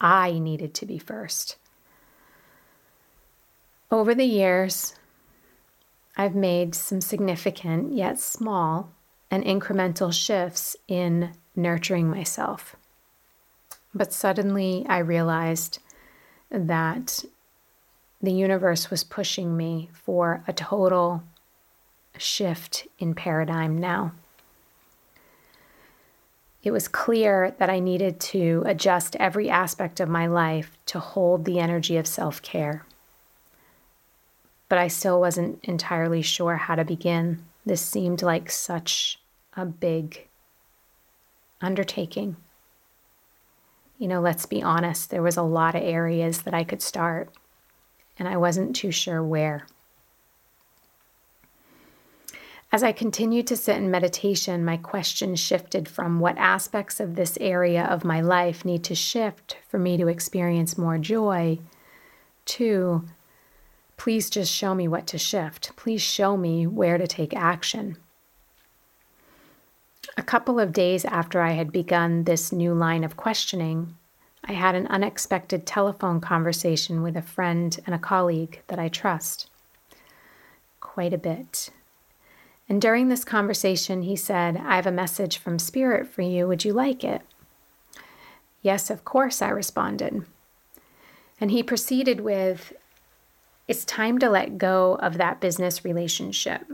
I 0.00 0.40
needed 0.40 0.74
to 0.74 0.84
be 0.84 0.98
first. 0.98 1.58
Over 3.92 4.16
the 4.16 4.24
years, 4.24 4.96
I've 6.16 6.34
made 6.34 6.74
some 6.74 7.00
significant 7.00 7.92
yet 7.92 8.18
small 8.18 8.90
and 9.30 9.44
incremental 9.44 10.12
shifts 10.12 10.74
in 10.88 11.34
nurturing 11.54 12.10
myself. 12.10 12.74
But 13.94 14.12
suddenly 14.12 14.84
I 14.88 14.98
realized 14.98 15.78
that 16.50 17.24
the 18.20 18.32
universe 18.32 18.90
was 18.90 19.04
pushing 19.04 19.56
me 19.56 19.90
for 19.92 20.42
a 20.46 20.52
total 20.52 21.22
shift 22.16 22.86
in 22.98 23.14
paradigm 23.14 23.78
now 23.78 24.12
it 26.62 26.72
was 26.72 26.88
clear 26.88 27.54
that 27.58 27.70
I 27.70 27.78
needed 27.78 28.18
to 28.20 28.62
adjust 28.66 29.16
every 29.16 29.48
aspect 29.48 30.00
of 30.00 30.08
my 30.08 30.26
life 30.26 30.76
to 30.86 30.98
hold 30.98 31.44
the 31.44 31.60
energy 31.60 31.96
of 31.96 32.06
self 32.06 32.42
care. 32.42 32.84
But 34.68 34.78
I 34.78 34.88
still 34.88 35.20
wasn't 35.20 35.60
entirely 35.64 36.20
sure 36.20 36.56
how 36.56 36.74
to 36.74 36.84
begin. 36.84 37.44
This 37.64 37.80
seemed 37.80 38.22
like 38.22 38.50
such 38.50 39.20
a 39.56 39.64
big 39.64 40.26
undertaking. 41.60 42.36
You 43.98 44.08
know, 44.08 44.20
let's 44.20 44.46
be 44.46 44.62
honest, 44.62 45.10
there 45.10 45.22
was 45.22 45.36
a 45.36 45.42
lot 45.42 45.74
of 45.74 45.82
areas 45.82 46.42
that 46.42 46.54
I 46.54 46.64
could 46.64 46.82
start, 46.82 47.30
and 48.18 48.28
I 48.28 48.36
wasn't 48.36 48.74
too 48.74 48.90
sure 48.90 49.22
where. 49.22 49.66
As 52.70 52.82
I 52.82 52.92
continued 52.92 53.46
to 53.46 53.56
sit 53.56 53.76
in 53.76 53.90
meditation, 53.90 54.64
my 54.64 54.76
question 54.76 55.36
shifted 55.36 55.88
from 55.88 56.20
what 56.20 56.36
aspects 56.36 57.00
of 57.00 57.14
this 57.14 57.38
area 57.40 57.84
of 57.84 58.04
my 58.04 58.20
life 58.20 58.64
need 58.64 58.84
to 58.84 58.94
shift 58.94 59.56
for 59.68 59.78
me 59.78 59.96
to 59.96 60.08
experience 60.08 60.76
more 60.76 60.98
joy 60.98 61.58
to 62.44 63.04
please 63.96 64.28
just 64.30 64.52
show 64.52 64.74
me 64.74 64.86
what 64.86 65.06
to 65.08 65.18
shift. 65.18 65.74
Please 65.76 66.02
show 66.02 66.36
me 66.36 66.66
where 66.66 66.98
to 66.98 67.06
take 67.06 67.34
action. 67.34 67.96
A 70.16 70.22
couple 70.22 70.60
of 70.60 70.72
days 70.72 71.04
after 71.04 71.40
I 71.40 71.52
had 71.52 71.72
begun 71.72 72.24
this 72.24 72.52
new 72.52 72.74
line 72.74 73.04
of 73.04 73.16
questioning, 73.16 73.96
I 74.44 74.52
had 74.52 74.74
an 74.74 74.86
unexpected 74.86 75.66
telephone 75.66 76.20
conversation 76.20 77.02
with 77.02 77.16
a 77.16 77.22
friend 77.22 77.78
and 77.84 77.94
a 77.94 77.98
colleague 77.98 78.62
that 78.68 78.78
I 78.78 78.88
trust 78.88 79.48
quite 80.80 81.12
a 81.12 81.18
bit. 81.18 81.70
And 82.68 82.80
during 82.80 83.08
this 83.08 83.24
conversation, 83.24 84.02
he 84.02 84.16
said, 84.16 84.56
I 84.56 84.76
have 84.76 84.86
a 84.86 84.92
message 84.92 85.38
from 85.38 85.58
Spirit 85.58 86.06
for 86.06 86.22
you. 86.22 86.46
Would 86.46 86.64
you 86.64 86.72
like 86.72 87.02
it? 87.02 87.22
Yes, 88.62 88.90
of 88.90 89.04
course, 89.04 89.40
I 89.40 89.48
responded. 89.48 90.24
And 91.40 91.50
he 91.50 91.62
proceeded 91.62 92.20
with, 92.20 92.72
It's 93.66 93.84
time 93.84 94.18
to 94.18 94.28
let 94.28 94.58
go 94.58 94.96
of 94.96 95.18
that 95.18 95.40
business 95.40 95.84
relationship. 95.84 96.66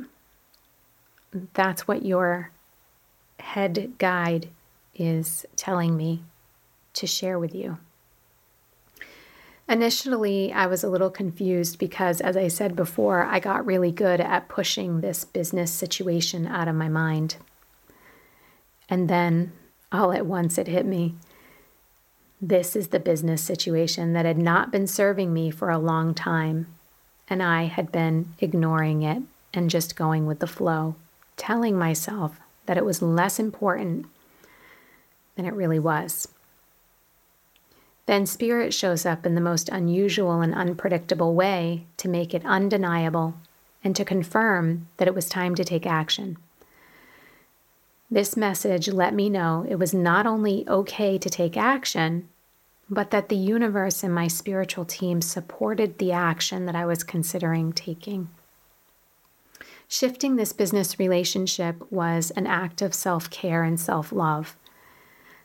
That's 1.52 1.86
what 1.86 2.04
your 2.04 2.50
head 3.38 3.92
guide 3.98 4.48
is 4.94 5.44
telling 5.56 5.96
me 5.96 6.22
to 6.94 7.06
share 7.06 7.38
with 7.38 7.54
you. 7.54 7.78
Initially, 9.68 10.52
I 10.52 10.66
was 10.66 10.84
a 10.84 10.90
little 10.90 11.10
confused 11.10 11.78
because, 11.78 12.20
as 12.20 12.36
I 12.36 12.48
said 12.48 12.76
before, 12.76 13.24
I 13.24 13.40
got 13.40 13.64
really 13.64 13.90
good 13.90 14.20
at 14.20 14.48
pushing 14.48 15.00
this 15.00 15.24
business 15.24 15.72
situation 15.72 16.46
out 16.46 16.68
of 16.68 16.74
my 16.74 16.88
mind. 16.88 17.36
And 18.90 19.08
then, 19.08 19.52
all 19.90 20.12
at 20.12 20.26
once, 20.26 20.58
it 20.58 20.66
hit 20.66 20.84
me. 20.84 21.14
This 22.42 22.76
is 22.76 22.88
the 22.88 23.00
business 23.00 23.42
situation 23.42 24.12
that 24.12 24.26
had 24.26 24.36
not 24.36 24.70
been 24.70 24.86
serving 24.86 25.32
me 25.32 25.50
for 25.50 25.70
a 25.70 25.78
long 25.78 26.12
time, 26.12 26.66
and 27.26 27.42
I 27.42 27.64
had 27.64 27.90
been 27.90 28.34
ignoring 28.40 29.02
it 29.02 29.22
and 29.54 29.70
just 29.70 29.96
going 29.96 30.26
with 30.26 30.40
the 30.40 30.46
flow, 30.46 30.96
telling 31.38 31.78
myself 31.78 32.38
that 32.66 32.76
it 32.76 32.84
was 32.84 33.00
less 33.00 33.38
important 33.38 34.04
than 35.36 35.46
it 35.46 35.54
really 35.54 35.78
was. 35.78 36.28
Then 38.06 38.26
Spirit 38.26 38.74
shows 38.74 39.06
up 39.06 39.24
in 39.24 39.34
the 39.34 39.40
most 39.40 39.68
unusual 39.68 40.40
and 40.40 40.54
unpredictable 40.54 41.34
way 41.34 41.86
to 41.96 42.08
make 42.08 42.34
it 42.34 42.44
undeniable 42.44 43.34
and 43.82 43.96
to 43.96 44.04
confirm 44.04 44.88
that 44.98 45.08
it 45.08 45.14
was 45.14 45.28
time 45.28 45.54
to 45.54 45.64
take 45.64 45.86
action. 45.86 46.36
This 48.10 48.36
message 48.36 48.88
let 48.88 49.14
me 49.14 49.30
know 49.30 49.66
it 49.68 49.76
was 49.76 49.94
not 49.94 50.26
only 50.26 50.68
okay 50.68 51.18
to 51.18 51.30
take 51.30 51.56
action, 51.56 52.28
but 52.90 53.10
that 53.10 53.28
the 53.28 53.36
universe 53.36 54.02
and 54.02 54.14
my 54.14 54.28
spiritual 54.28 54.84
team 54.84 55.22
supported 55.22 55.98
the 55.98 56.12
action 56.12 56.66
that 56.66 56.76
I 56.76 56.84
was 56.84 57.02
considering 57.02 57.72
taking. 57.72 58.28
Shifting 59.88 60.36
this 60.36 60.52
business 60.52 60.98
relationship 60.98 61.90
was 61.90 62.30
an 62.32 62.46
act 62.46 62.82
of 62.82 62.94
self 62.94 63.30
care 63.30 63.62
and 63.62 63.80
self 63.80 64.12
love 64.12 64.56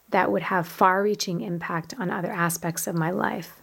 that 0.09 0.31
would 0.31 0.43
have 0.43 0.67
far 0.67 1.03
reaching 1.03 1.41
impact 1.41 1.93
on 1.99 2.09
other 2.09 2.31
aspects 2.31 2.87
of 2.87 2.95
my 2.95 3.11
life. 3.11 3.61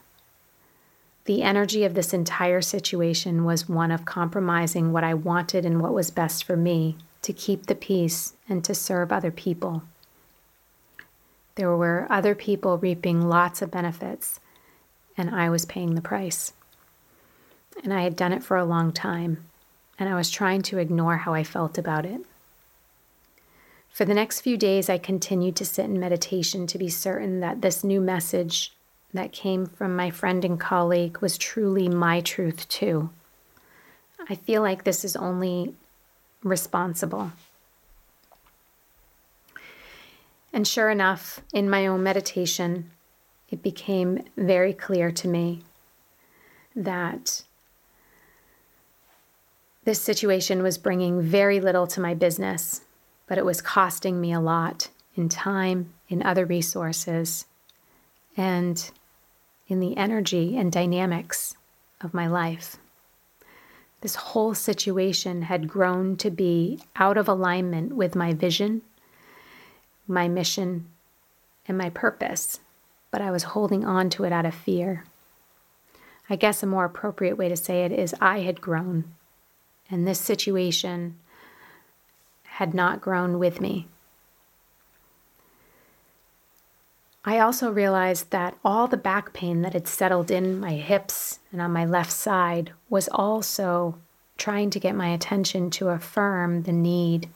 The 1.25 1.43
energy 1.43 1.83
of 1.83 1.95
this 1.95 2.15
entire 2.15 2.63
situation 2.63 3.45
was 3.45 3.69
one 3.69 3.91
of 3.91 4.05
compromising 4.05 4.93
what 4.93 5.03
I 5.03 5.15
wanted 5.15 5.67
and 5.67 5.83
what 5.83 5.93
was 5.93 6.11
best 6.13 6.45
for 6.45 6.57
me 6.57 6.97
to 7.23 7.33
keep 7.33 7.67
the 7.67 7.75
peace 7.75 8.35
and 8.49 8.65
to 8.65 8.75
serve 8.75 9.11
other 9.11 9.33
people. 9.33 9.83
There 11.57 11.75
were 11.77 12.07
other 12.09 12.37
people 12.37 12.79
reaping 12.79 13.29
lots 13.29 13.61
of 13.61 13.73
benefits, 13.73 14.39
and 15.17 15.35
I 15.35 15.51
was 15.51 15.65
paying 15.65 15.97
the 15.97 16.01
price. 16.01 16.53
And 17.83 17.93
I 17.93 18.03
had 18.03 18.15
done 18.15 18.33
it 18.33 18.45
for 18.45 18.57
a 18.57 18.65
long 18.65 18.93
time, 18.93 19.45
and 19.99 20.09
I 20.09 20.15
was 20.15 20.31
trying 20.31 20.63
to 20.63 20.79
ignore 20.79 21.17
how 21.17 21.35
I 21.35 21.43
felt 21.43 21.77
about 21.77 22.07
it. 22.07 22.21
For 23.97 24.05
the 24.05 24.13
next 24.13 24.43
few 24.43 24.59
days, 24.59 24.91
I 24.91 24.99
continued 24.99 25.57
to 25.57 25.65
sit 25.65 25.87
in 25.87 25.99
meditation 25.99 26.67
to 26.67 26.77
be 26.77 26.91
certain 26.91 27.41
that 27.41 27.63
this 27.63 27.83
new 27.83 27.99
message 27.99 28.75
that 29.15 29.33
came 29.33 29.65
from 29.65 29.97
my 29.97 30.11
friend 30.11 30.45
and 30.45 30.61
colleague 30.61 31.17
was 31.23 31.39
truly 31.39 31.89
my 31.89 32.21
truth, 32.21 32.69
too. 32.69 33.09
I 34.29 34.35
feel 34.35 34.61
like 34.61 34.85
this 34.85 35.03
is 35.03 35.17
only 35.17 35.75
responsible. 36.43 37.33
And 40.53 40.69
sure 40.69 40.91
enough, 40.91 41.41
in 41.55 41.71
my 41.71 41.87
own 41.87 42.03
meditation, 42.03 42.91
it 43.51 43.63
became 43.63 44.25
very 44.37 44.75
clear 44.75 45.11
to 45.13 45.27
me 45.27 45.63
that 46.75 47.45
this 49.85 50.03
situation 50.03 50.63
was 50.63 50.77
bringing 50.77 51.23
very 51.23 51.61
little 51.61 51.87
to 51.87 52.01
my 52.03 52.13
business 52.13 52.83
but 53.27 53.39
it 53.39 53.45
was 53.45 53.61
costing 53.61 54.21
me 54.21 54.33
a 54.33 54.41
lot 54.41 54.89
in 55.15 55.29
time, 55.29 55.93
in 56.09 56.23
other 56.23 56.45
resources, 56.45 57.47
and 58.37 58.91
in 59.69 59.81
the 59.81 59.97
energy 59.97 60.57
and 60.57 60.71
dynamics 60.71 61.57
of 62.01 62.15
my 62.15 62.27
life. 62.27 62.77
This 64.03 64.15
whole 64.15 64.55
situation 64.55 65.43
had 65.43 65.69
grown 65.69 66.17
to 66.19 66.31
be 66.31 66.81
out 66.97 67.17
of 67.17 67.29
alignment 67.29 67.97
with 67.97 68.15
my 68.15 68.33
vision, 68.35 68.83
my 70.07 70.29
mission, 70.29 70.87
and 71.67 71.77
my 71.77 71.91
purpose, 71.91 72.61
but 73.11 73.21
I 73.21 73.31
was 73.31 73.43
holding 73.43 73.85
on 73.85 74.11
to 74.11 74.25
it 74.25 74.33
out 74.33 74.47
of 74.47 74.55
fear. 74.55 75.05
I 76.29 76.37
guess 76.37 76.63
a 76.63 76.67
more 76.67 76.85
appropriate 76.85 77.37
way 77.37 77.49
to 77.49 77.57
say 77.57 77.85
it 77.85 77.93
is 77.93 78.15
I 78.21 78.41
had 78.41 78.61
grown, 78.61 79.05
and 79.91 80.07
this 80.07 80.21
situation 80.21 81.19
had 82.57 82.73
not 82.73 83.03
grown 83.03 83.39
with 83.39 83.61
me. 83.61 83.87
I 87.23 87.39
also 87.39 87.71
realized 87.71 88.31
that 88.31 88.57
all 88.65 88.89
the 88.89 88.97
back 88.97 89.35
pain 89.35 89.61
that 89.61 89.75
had 89.75 89.87
settled 89.87 90.31
in 90.31 90.59
my 90.59 90.73
hips 90.73 91.41
and 91.53 91.61
on 91.61 91.71
my 91.73 91.85
left 91.85 92.13
side 92.13 92.73
was 92.89 93.09
also 93.13 93.99
trying 94.39 94.71
to 94.71 94.81
get 94.81 94.95
my 94.95 95.09
attention 95.09 95.69
to 95.73 95.91
affirm 95.91 96.63
the 96.63 96.73
need 96.73 97.29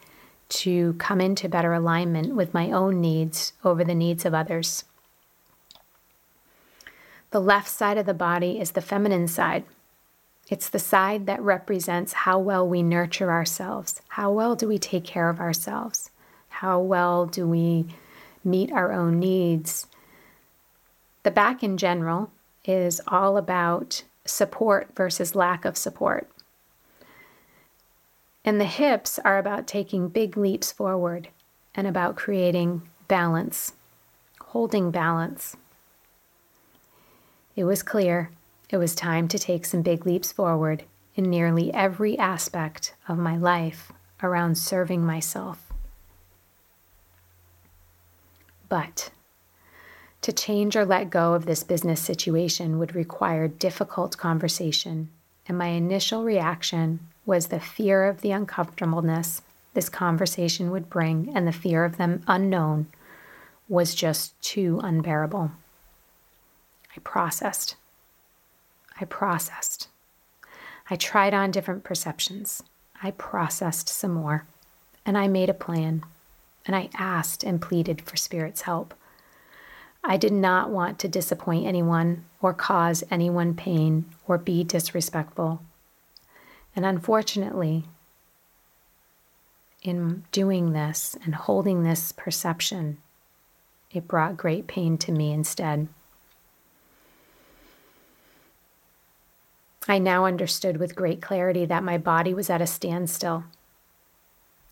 to 0.49 0.95
come 0.95 1.21
into 1.21 1.50
better 1.50 1.75
alignment 1.75 2.35
with 2.35 2.55
my 2.55 2.71
own 2.71 2.99
needs 3.03 3.53
over 3.62 3.85
the 3.85 3.95
needs 3.95 4.25
of 4.25 4.33
others. 4.33 4.85
The 7.31 7.41
left 7.41 7.69
side 7.69 7.99
of 7.99 8.07
the 8.07 8.15
body 8.15 8.59
is 8.59 8.71
the 8.71 8.81
feminine 8.81 9.29
side. 9.29 9.65
It's 10.50 10.69
the 10.69 10.80
side 10.80 11.26
that 11.26 11.40
represents 11.40 12.12
how 12.12 12.40
well 12.40 12.66
we 12.66 12.83
nurture 12.83 13.30
ourselves. 13.30 14.00
How 14.09 14.33
well 14.33 14.57
do 14.57 14.66
we 14.66 14.78
take 14.78 15.04
care 15.04 15.28
of 15.28 15.38
ourselves? 15.38 16.11
How 16.49 16.80
well 16.80 17.25
do 17.25 17.47
we 17.47 17.87
meet 18.42 18.73
our 18.73 18.92
own 18.92 19.21
needs? 19.21 19.87
The 21.23 21.30
back 21.30 21.62
in 21.62 21.76
general 21.76 22.33
is 22.64 23.00
all 23.07 23.37
about 23.37 24.02
support 24.25 24.88
versus 24.97 25.37
lack 25.37 25.64
of 25.64 25.76
support. 25.76 26.28
And 28.45 28.61
the 28.61 28.64
hips 28.64 29.21
are 29.21 29.38
about 29.38 29.69
taking 29.69 30.09
big 30.09 30.37
leaps 30.37 30.73
forward 30.73 31.28
and 31.76 31.87
about 31.87 32.16
creating 32.16 32.83
balance, 33.07 33.75
holding 34.40 34.90
balance. 34.90 35.57
It 37.54 37.64
was 37.64 37.85
clear 37.85 38.30
it 38.71 38.77
was 38.77 38.95
time 38.95 39.27
to 39.29 39.39
take 39.39 39.65
some 39.65 39.83
big 39.83 40.07
leaps 40.07 40.31
forward 40.33 40.85
in 41.15 41.25
nearly 41.25 41.73
every 41.75 42.19
aspect 42.19 42.95
of 43.09 43.19
my 43.19 43.37
life 43.37 43.93
around 44.23 44.57
serving 44.57 45.05
myself. 45.05 45.73
But 48.69 49.11
to 50.23 50.33
change 50.33 50.77
or 50.77 50.85
let 50.85 51.11
go 51.11 51.35
of 51.35 51.47
this 51.47 51.65
business 51.65 52.00
situation 52.00 52.79
would 52.79 52.95
require 52.95 53.49
difficult 53.49 54.17
conversation, 54.17 55.09
and 55.49 55.59
my 55.59 55.69
initial 55.69 56.23
reaction 56.23 57.00
was 57.27 57.47
the 57.47 57.59
fear 57.59 58.05
of 58.05 58.21
the 58.21 58.31
uncomfortableness 58.31 59.43
this 59.75 59.89
conversation 59.89 60.71
would 60.71 60.91
bring, 60.91 61.31
and 61.35 61.47
the 61.47 61.53
fear 61.53 61.85
of 61.85 61.97
them 61.97 62.23
unknown 62.27 62.87
was 63.69 63.95
just 63.95 64.41
too 64.43 64.81
unbearable. 64.83 65.53
I 66.97 67.00
processed. 67.00 67.77
I 69.00 69.04
processed. 69.07 69.88
I 70.90 70.97
tried 70.97 71.33
on 71.33 71.50
different 71.50 71.85
perceptions. 71.85 72.62
I 73.02 73.12
processed 73.12 73.88
some 73.88 74.12
more. 74.12 74.45
And 75.07 75.16
I 75.16 75.28
made 75.28 75.49
a 75.49 75.54
plan. 75.54 76.04
And 76.66 76.76
I 76.76 76.90
asked 76.95 77.42
and 77.42 77.62
pleaded 77.62 78.02
for 78.02 78.16
Spirit's 78.16 78.62
help. 78.62 78.95
I 80.04 80.16
did 80.16 80.33
not 80.33 80.71
want 80.71 80.99
to 81.00 81.09
disappoint 81.09 81.66
anyone 81.66 82.25
or 82.40 82.52
cause 82.52 83.04
anyone 83.11 83.54
pain 83.54 84.07
or 84.26 84.38
be 84.38 84.64
disrespectful. 84.64 85.62
And 86.76 86.85
unfortunately, 86.85 87.85
in 89.83 90.25
doing 90.33 90.73
this 90.73 91.16
and 91.25 91.35
holding 91.35 91.83
this 91.83 92.12
perception, 92.12 92.99
it 93.90 94.07
brought 94.07 94.37
great 94.37 94.66
pain 94.66 94.99
to 94.99 95.12
me 95.12 95.33
instead. 95.33 95.88
I 99.91 99.99
now 99.99 100.25
understood 100.25 100.77
with 100.77 100.95
great 100.95 101.21
clarity 101.21 101.65
that 101.65 101.83
my 101.83 101.99
body 101.99 102.33
was 102.33 102.49
at 102.49 102.63
a 102.63 102.67
standstill. 102.69 103.43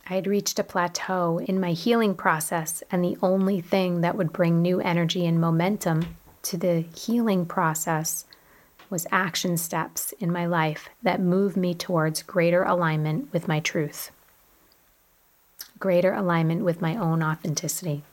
I 0.08 0.14
had 0.14 0.28
reached 0.28 0.60
a 0.60 0.62
plateau 0.62 1.38
in 1.38 1.58
my 1.58 1.72
healing 1.72 2.14
process, 2.14 2.84
and 2.92 3.02
the 3.02 3.18
only 3.20 3.60
thing 3.60 4.00
that 4.02 4.14
would 4.14 4.32
bring 4.32 4.62
new 4.62 4.78
energy 4.78 5.26
and 5.26 5.40
momentum 5.40 6.16
to 6.42 6.56
the 6.56 6.82
healing 6.94 7.46
process 7.46 8.26
was 8.90 9.08
action 9.10 9.56
steps 9.56 10.14
in 10.20 10.30
my 10.30 10.46
life 10.46 10.88
that 11.02 11.20
move 11.20 11.56
me 11.56 11.74
towards 11.74 12.22
greater 12.22 12.62
alignment 12.62 13.32
with 13.32 13.48
my 13.48 13.58
truth, 13.58 14.12
greater 15.80 16.12
alignment 16.12 16.62
with 16.62 16.80
my 16.80 16.94
own 16.94 17.24
authenticity. 17.24 18.04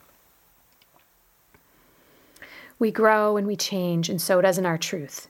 We 2.80 2.90
grow 2.90 3.38
and 3.38 3.46
we 3.46 3.56
change, 3.56 4.10
and 4.10 4.20
so 4.20 4.42
doesn't 4.42 4.66
our 4.66 4.80
truth. 4.80 5.28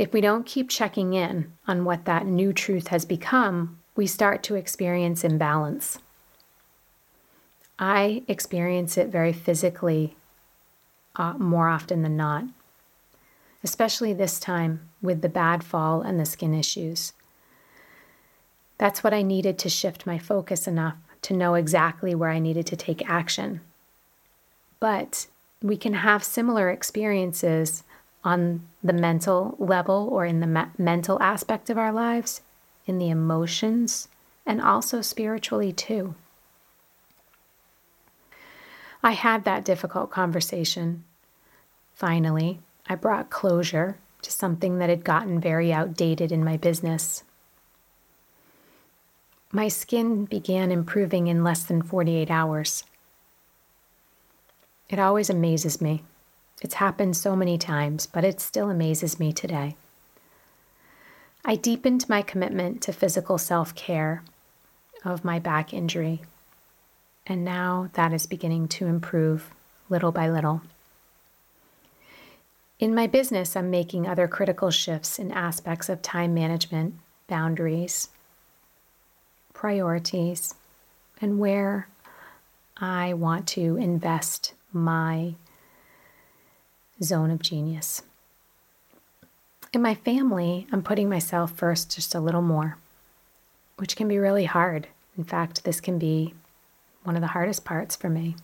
If 0.00 0.14
we 0.14 0.22
don't 0.22 0.46
keep 0.46 0.70
checking 0.70 1.12
in 1.12 1.52
on 1.68 1.84
what 1.84 2.06
that 2.06 2.24
new 2.24 2.54
truth 2.54 2.86
has 2.86 3.04
become, 3.04 3.80
we 3.94 4.06
start 4.06 4.42
to 4.44 4.54
experience 4.54 5.24
imbalance. 5.24 5.98
I 7.78 8.22
experience 8.26 8.96
it 8.96 9.08
very 9.08 9.34
physically 9.34 10.16
uh, 11.16 11.34
more 11.34 11.68
often 11.68 12.00
than 12.00 12.16
not, 12.16 12.44
especially 13.62 14.14
this 14.14 14.40
time 14.40 14.88
with 15.02 15.20
the 15.20 15.28
bad 15.28 15.62
fall 15.62 16.00
and 16.00 16.18
the 16.18 16.24
skin 16.24 16.54
issues. 16.54 17.12
That's 18.78 19.04
what 19.04 19.12
I 19.12 19.20
needed 19.20 19.58
to 19.58 19.68
shift 19.68 20.06
my 20.06 20.16
focus 20.16 20.66
enough 20.66 20.96
to 21.20 21.36
know 21.36 21.56
exactly 21.56 22.14
where 22.14 22.30
I 22.30 22.38
needed 22.38 22.64
to 22.68 22.74
take 22.76 23.06
action. 23.06 23.60
But 24.80 25.26
we 25.60 25.76
can 25.76 25.92
have 25.92 26.24
similar 26.24 26.70
experiences 26.70 27.82
on 28.24 28.66
the 28.82 28.92
mental 28.92 29.56
level 29.58 30.08
or 30.10 30.24
in 30.24 30.40
the 30.40 30.46
me- 30.46 30.72
mental 30.78 31.20
aspect 31.22 31.70
of 31.70 31.78
our 31.78 31.92
lives, 31.92 32.42
in 32.86 32.98
the 32.98 33.08
emotions, 33.08 34.08
and 34.44 34.60
also 34.60 35.00
spiritually 35.00 35.72
too. 35.72 36.14
I 39.02 39.12
had 39.12 39.44
that 39.44 39.64
difficult 39.64 40.10
conversation. 40.10 41.04
Finally, 41.94 42.60
I 42.86 42.94
brought 42.94 43.30
closure 43.30 43.98
to 44.22 44.30
something 44.30 44.78
that 44.78 44.90
had 44.90 45.04
gotten 45.04 45.40
very 45.40 45.72
outdated 45.72 46.30
in 46.30 46.44
my 46.44 46.56
business. 46.58 47.22
My 49.52 49.68
skin 49.68 50.26
began 50.26 50.70
improving 50.70 51.26
in 51.26 51.42
less 51.42 51.64
than 51.64 51.82
48 51.82 52.30
hours. 52.30 52.84
It 54.90 54.98
always 54.98 55.30
amazes 55.30 55.80
me 55.80 56.02
it's 56.60 56.74
happened 56.74 57.16
so 57.16 57.34
many 57.34 57.56
times, 57.56 58.06
but 58.06 58.24
it 58.24 58.40
still 58.40 58.70
amazes 58.70 59.18
me 59.18 59.32
today. 59.32 59.76
I 61.44 61.56
deepened 61.56 62.08
my 62.08 62.22
commitment 62.22 62.82
to 62.82 62.92
physical 62.92 63.38
self 63.38 63.74
care 63.74 64.22
of 65.04 65.24
my 65.24 65.38
back 65.38 65.72
injury, 65.72 66.20
and 67.26 67.44
now 67.44 67.88
that 67.94 68.12
is 68.12 68.26
beginning 68.26 68.68
to 68.68 68.86
improve 68.86 69.50
little 69.88 70.12
by 70.12 70.28
little. 70.28 70.60
In 72.78 72.94
my 72.94 73.06
business, 73.06 73.56
I'm 73.56 73.70
making 73.70 74.06
other 74.06 74.28
critical 74.28 74.70
shifts 74.70 75.18
in 75.18 75.32
aspects 75.32 75.88
of 75.88 76.02
time 76.02 76.32
management, 76.34 76.94
boundaries, 77.26 78.08
priorities, 79.52 80.54
and 81.20 81.38
where 81.38 81.88
I 82.78 83.12
want 83.12 83.46
to 83.48 83.76
invest 83.76 84.54
my 84.72 85.34
zone 87.02 87.30
of 87.30 87.42
genius. 87.42 88.02
In 89.72 89.82
my 89.82 89.94
family, 89.94 90.66
I'm 90.72 90.82
putting 90.82 91.08
myself 91.08 91.52
first 91.52 91.94
just 91.94 92.14
a 92.14 92.20
little 92.20 92.42
more, 92.42 92.76
which 93.76 93.96
can 93.96 94.08
be 94.08 94.18
really 94.18 94.44
hard. 94.44 94.88
In 95.16 95.24
fact, 95.24 95.64
this 95.64 95.80
can 95.80 95.98
be 95.98 96.34
one 97.04 97.14
of 97.14 97.20
the 97.20 97.28
hardest 97.28 97.64
parts 97.64 97.94
for 97.94 98.08
me. 98.08 98.36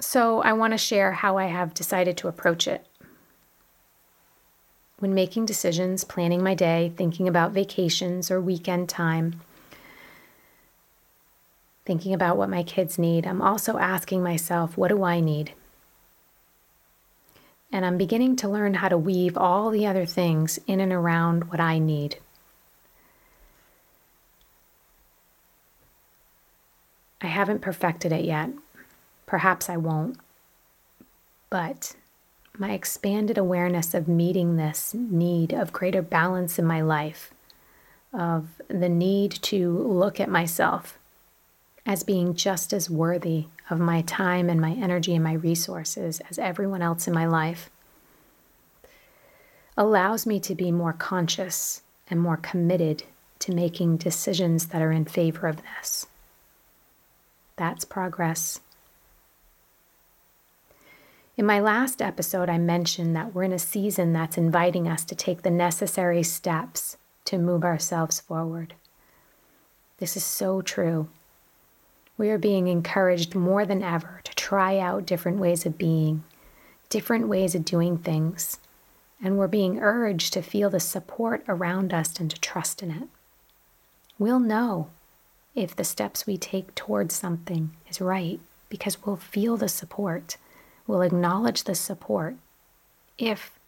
So, 0.00 0.42
I 0.42 0.52
want 0.52 0.72
to 0.72 0.78
share 0.78 1.12
how 1.12 1.38
I 1.38 1.46
have 1.46 1.74
decided 1.74 2.16
to 2.18 2.28
approach 2.28 2.66
it. 2.66 2.86
When 4.98 5.14
making 5.14 5.46
decisions, 5.46 6.04
planning 6.04 6.42
my 6.42 6.54
day, 6.54 6.92
thinking 6.96 7.28
about 7.28 7.52
vacations 7.52 8.30
or 8.30 8.40
weekend 8.40 8.88
time, 8.88 9.40
thinking 11.84 12.14
about 12.14 12.36
what 12.36 12.48
my 12.48 12.62
kids 12.62 12.98
need, 12.98 13.26
I'm 13.26 13.42
also 13.42 13.78
asking 13.78 14.22
myself, 14.22 14.76
what 14.76 14.88
do 14.88 15.02
I 15.02 15.20
need? 15.20 15.52
And 17.72 17.84
I'm 17.84 17.96
beginning 17.96 18.36
to 18.36 18.48
learn 18.48 18.74
how 18.74 18.88
to 18.88 18.98
weave 18.98 19.36
all 19.36 19.70
the 19.70 19.86
other 19.86 20.04
things 20.04 20.58
in 20.66 20.80
and 20.80 20.92
around 20.92 21.50
what 21.50 21.58
I 21.58 21.78
need. 21.78 22.18
I 27.20 27.28
haven't 27.28 27.62
perfected 27.62 28.12
it 28.12 28.24
yet. 28.24 28.50
Perhaps 29.26 29.70
I 29.70 29.76
won't. 29.76 30.18
But 31.48 31.96
my 32.58 32.72
expanded 32.72 33.38
awareness 33.38 33.94
of 33.94 34.08
meeting 34.08 34.56
this 34.56 34.92
need 34.92 35.52
of 35.52 35.72
greater 35.72 36.02
balance 36.02 36.58
in 36.58 36.66
my 36.66 36.82
life, 36.82 37.32
of 38.12 38.48
the 38.68 38.88
need 38.88 39.30
to 39.30 39.78
look 39.78 40.20
at 40.20 40.28
myself 40.28 40.98
as 41.84 42.04
being 42.04 42.34
just 42.34 42.72
as 42.72 42.88
worthy 42.88 43.46
of 43.70 43.78
my 43.78 44.02
time 44.02 44.48
and 44.48 44.60
my 44.60 44.72
energy 44.72 45.14
and 45.14 45.24
my 45.24 45.32
resources 45.32 46.20
as 46.30 46.38
everyone 46.38 46.82
else 46.82 47.08
in 47.08 47.14
my 47.14 47.26
life, 47.26 47.70
allows 49.76 50.26
me 50.26 50.38
to 50.38 50.54
be 50.54 50.70
more 50.70 50.92
conscious 50.92 51.82
and 52.08 52.20
more 52.20 52.36
committed 52.36 53.02
to 53.38 53.54
making 53.54 53.96
decisions 53.96 54.66
that 54.66 54.82
are 54.82 54.92
in 54.92 55.04
favor 55.04 55.48
of 55.48 55.56
this. 55.56 56.06
That's 57.56 57.84
progress. 57.84 58.60
In 61.36 61.46
my 61.46 61.58
last 61.58 62.02
episode, 62.02 62.50
I 62.50 62.58
mentioned 62.58 63.16
that 63.16 63.34
we're 63.34 63.42
in 63.44 63.52
a 63.52 63.58
season 63.58 64.12
that's 64.12 64.36
inviting 64.36 64.86
us 64.86 65.04
to 65.06 65.14
take 65.14 65.42
the 65.42 65.50
necessary 65.50 66.22
steps 66.22 66.98
to 67.24 67.38
move 67.38 67.64
ourselves 67.64 68.20
forward. 68.20 68.74
This 69.98 70.16
is 70.16 70.24
so 70.24 70.60
true. 70.60 71.08
We 72.18 72.30
are 72.30 72.38
being 72.38 72.68
encouraged 72.68 73.34
more 73.34 73.64
than 73.64 73.82
ever 73.82 74.20
to 74.24 74.34
try 74.34 74.78
out 74.78 75.06
different 75.06 75.38
ways 75.38 75.64
of 75.66 75.78
being, 75.78 76.24
different 76.88 77.28
ways 77.28 77.54
of 77.54 77.64
doing 77.64 77.98
things, 77.98 78.58
and 79.22 79.38
we're 79.38 79.48
being 79.48 79.78
urged 79.78 80.32
to 80.34 80.42
feel 80.42 80.68
the 80.68 80.80
support 80.80 81.42
around 81.48 81.94
us 81.94 82.18
and 82.20 82.30
to 82.30 82.40
trust 82.40 82.82
in 82.82 82.90
it. 82.90 83.08
We'll 84.18 84.40
know 84.40 84.88
if 85.54 85.74
the 85.74 85.84
steps 85.84 86.26
we 86.26 86.36
take 86.36 86.74
towards 86.74 87.14
something 87.14 87.70
is 87.88 88.00
right 88.00 88.40
because 88.68 89.04
we'll 89.04 89.16
feel 89.16 89.56
the 89.56 89.68
support. 89.68 90.36
We'll 90.86 91.02
acknowledge 91.02 91.64
the 91.64 91.74
support 91.74 92.36
if 93.18 93.58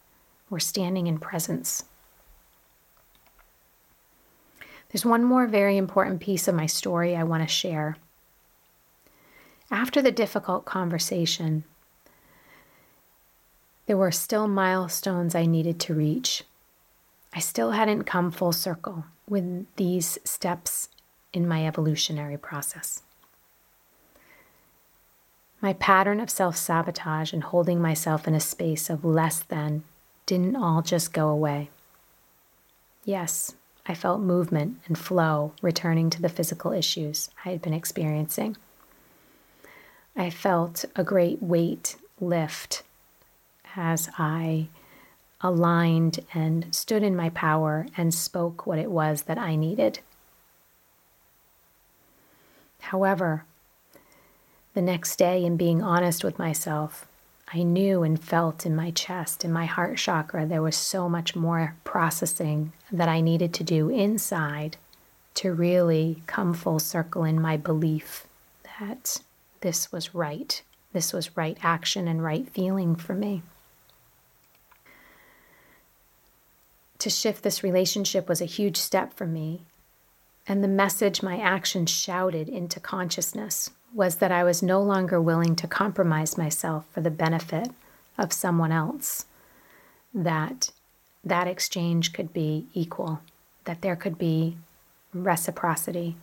we're 0.49 0.59
standing 0.59 1.07
in 1.07 1.19
presence. 1.19 1.83
There's 4.89 5.05
one 5.05 5.23
more 5.23 5.47
very 5.47 5.77
important 5.77 6.21
piece 6.21 6.47
of 6.47 6.55
my 6.55 6.67
story 6.67 7.15
I 7.15 7.23
want 7.23 7.43
to 7.43 7.47
share. 7.47 7.97
After 9.71 10.01
the 10.01 10.11
difficult 10.11 10.65
conversation, 10.65 11.63
there 13.87 13.97
were 13.97 14.11
still 14.11 14.47
milestones 14.47 15.35
I 15.35 15.45
needed 15.45 15.79
to 15.81 15.93
reach. 15.93 16.43
I 17.33 17.39
still 17.39 17.71
hadn't 17.71 18.03
come 18.03 18.31
full 18.31 18.51
circle 18.51 19.05
with 19.27 19.65
these 19.75 20.17
steps 20.23 20.89
in 21.33 21.47
my 21.47 21.67
evolutionary 21.67 22.37
process. 22.37 23.01
My 25.61 25.73
pattern 25.73 26.19
of 26.19 26.29
self 26.29 26.55
sabotage 26.55 27.33
and 27.33 27.43
holding 27.43 27.81
myself 27.81 28.27
in 28.27 28.35
a 28.35 28.39
space 28.39 28.89
of 28.89 29.03
less 29.03 29.39
than 29.41 29.83
didn't 30.25 30.55
all 30.55 30.81
just 30.81 31.11
go 31.11 31.27
away. 31.27 31.69
Yes, 33.03 33.55
I 33.87 33.93
felt 33.93 34.21
movement 34.21 34.79
and 34.87 34.97
flow 34.97 35.53
returning 35.61 36.09
to 36.11 36.21
the 36.21 36.29
physical 36.29 36.71
issues 36.71 37.29
I 37.45 37.49
had 37.49 37.61
been 37.61 37.73
experiencing. 37.73 38.57
I 40.15 40.29
felt 40.29 40.85
a 40.95 41.03
great 41.03 41.43
weight 41.43 41.97
lift 42.21 42.83
as 43.75 44.09
I 44.17 44.67
aligned 45.41 46.19
and 46.33 46.73
stood 46.73 47.03
in 47.03 47.15
my 47.15 47.29
power 47.29 47.85
and 47.97 48.13
spoke 48.13 48.65
what 48.65 48.79
it 48.79 48.89
was 48.89 49.23
that 49.23 49.37
I 49.37 49.55
needed. 49.55 49.99
However, 52.79 53.43
the 54.73 54.81
next 54.81 55.17
day, 55.17 55.43
in 55.43 55.57
being 55.57 55.81
honest 55.81 56.23
with 56.23 56.39
myself, 56.39 57.05
I 57.53 57.63
knew 57.63 58.03
and 58.03 58.21
felt 58.21 58.65
in 58.65 58.75
my 58.75 58.91
chest, 58.91 59.45
in 59.45 59.51
my 59.51 59.65
heart 59.65 59.97
chakra, 59.97 60.45
there 60.45 60.61
was 60.61 60.75
so 60.75 61.07
much 61.09 61.35
more 61.35 61.75
processing 61.83 62.73
that 62.91 63.09
I 63.09 63.21
needed 63.21 63.53
to 63.55 63.63
do 63.63 63.89
inside 63.89 64.77
to 65.35 65.53
really 65.53 66.23
come 66.27 66.53
full 66.53 66.79
circle 66.79 67.23
in 67.23 67.41
my 67.41 67.57
belief 67.57 68.27
that 68.79 69.19
this 69.65 69.91
was 69.91 70.13
right. 70.13 70.61
This 70.93 71.11
was 71.11 71.35
right 71.35 71.57
action 71.63 72.07
and 72.07 72.23
right 72.23 72.47
feeling 72.47 72.95
for 72.95 73.15
me. 73.15 73.41
To 76.99 77.09
shift 77.09 77.41
this 77.41 77.63
relationship 77.63 78.29
was 78.29 78.41
a 78.41 78.45
huge 78.45 78.77
step 78.77 79.15
for 79.15 79.25
me. 79.25 79.63
And 80.47 80.63
the 80.63 80.67
message 80.67 81.23
my 81.23 81.39
actions 81.39 81.89
shouted 81.89 82.47
into 82.47 82.79
consciousness 82.79 83.71
was 83.91 84.17
that 84.17 84.31
I 84.31 84.43
was 84.43 84.61
no 84.61 84.83
longer 84.83 85.19
willing 85.19 85.55
to 85.55 85.67
compromise 85.67 86.37
myself 86.37 86.85
for 86.91 87.01
the 87.01 87.09
benefit 87.09 87.69
of 88.19 88.31
someone 88.31 88.71
else, 88.71 89.25
that 90.13 90.69
that 91.23 91.47
exchange 91.47 92.13
could 92.13 92.31
be 92.31 92.67
equal, 92.75 93.21
that 93.63 93.81
there 93.81 93.95
could 93.95 94.19
be 94.19 94.57
reciprocity. 95.11 96.17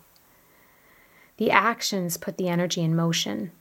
The 1.39 1.51
actions 1.51 2.17
put 2.17 2.37
the 2.37 2.49
energy 2.49 2.83
in 2.83 2.95
motion. 2.95 3.53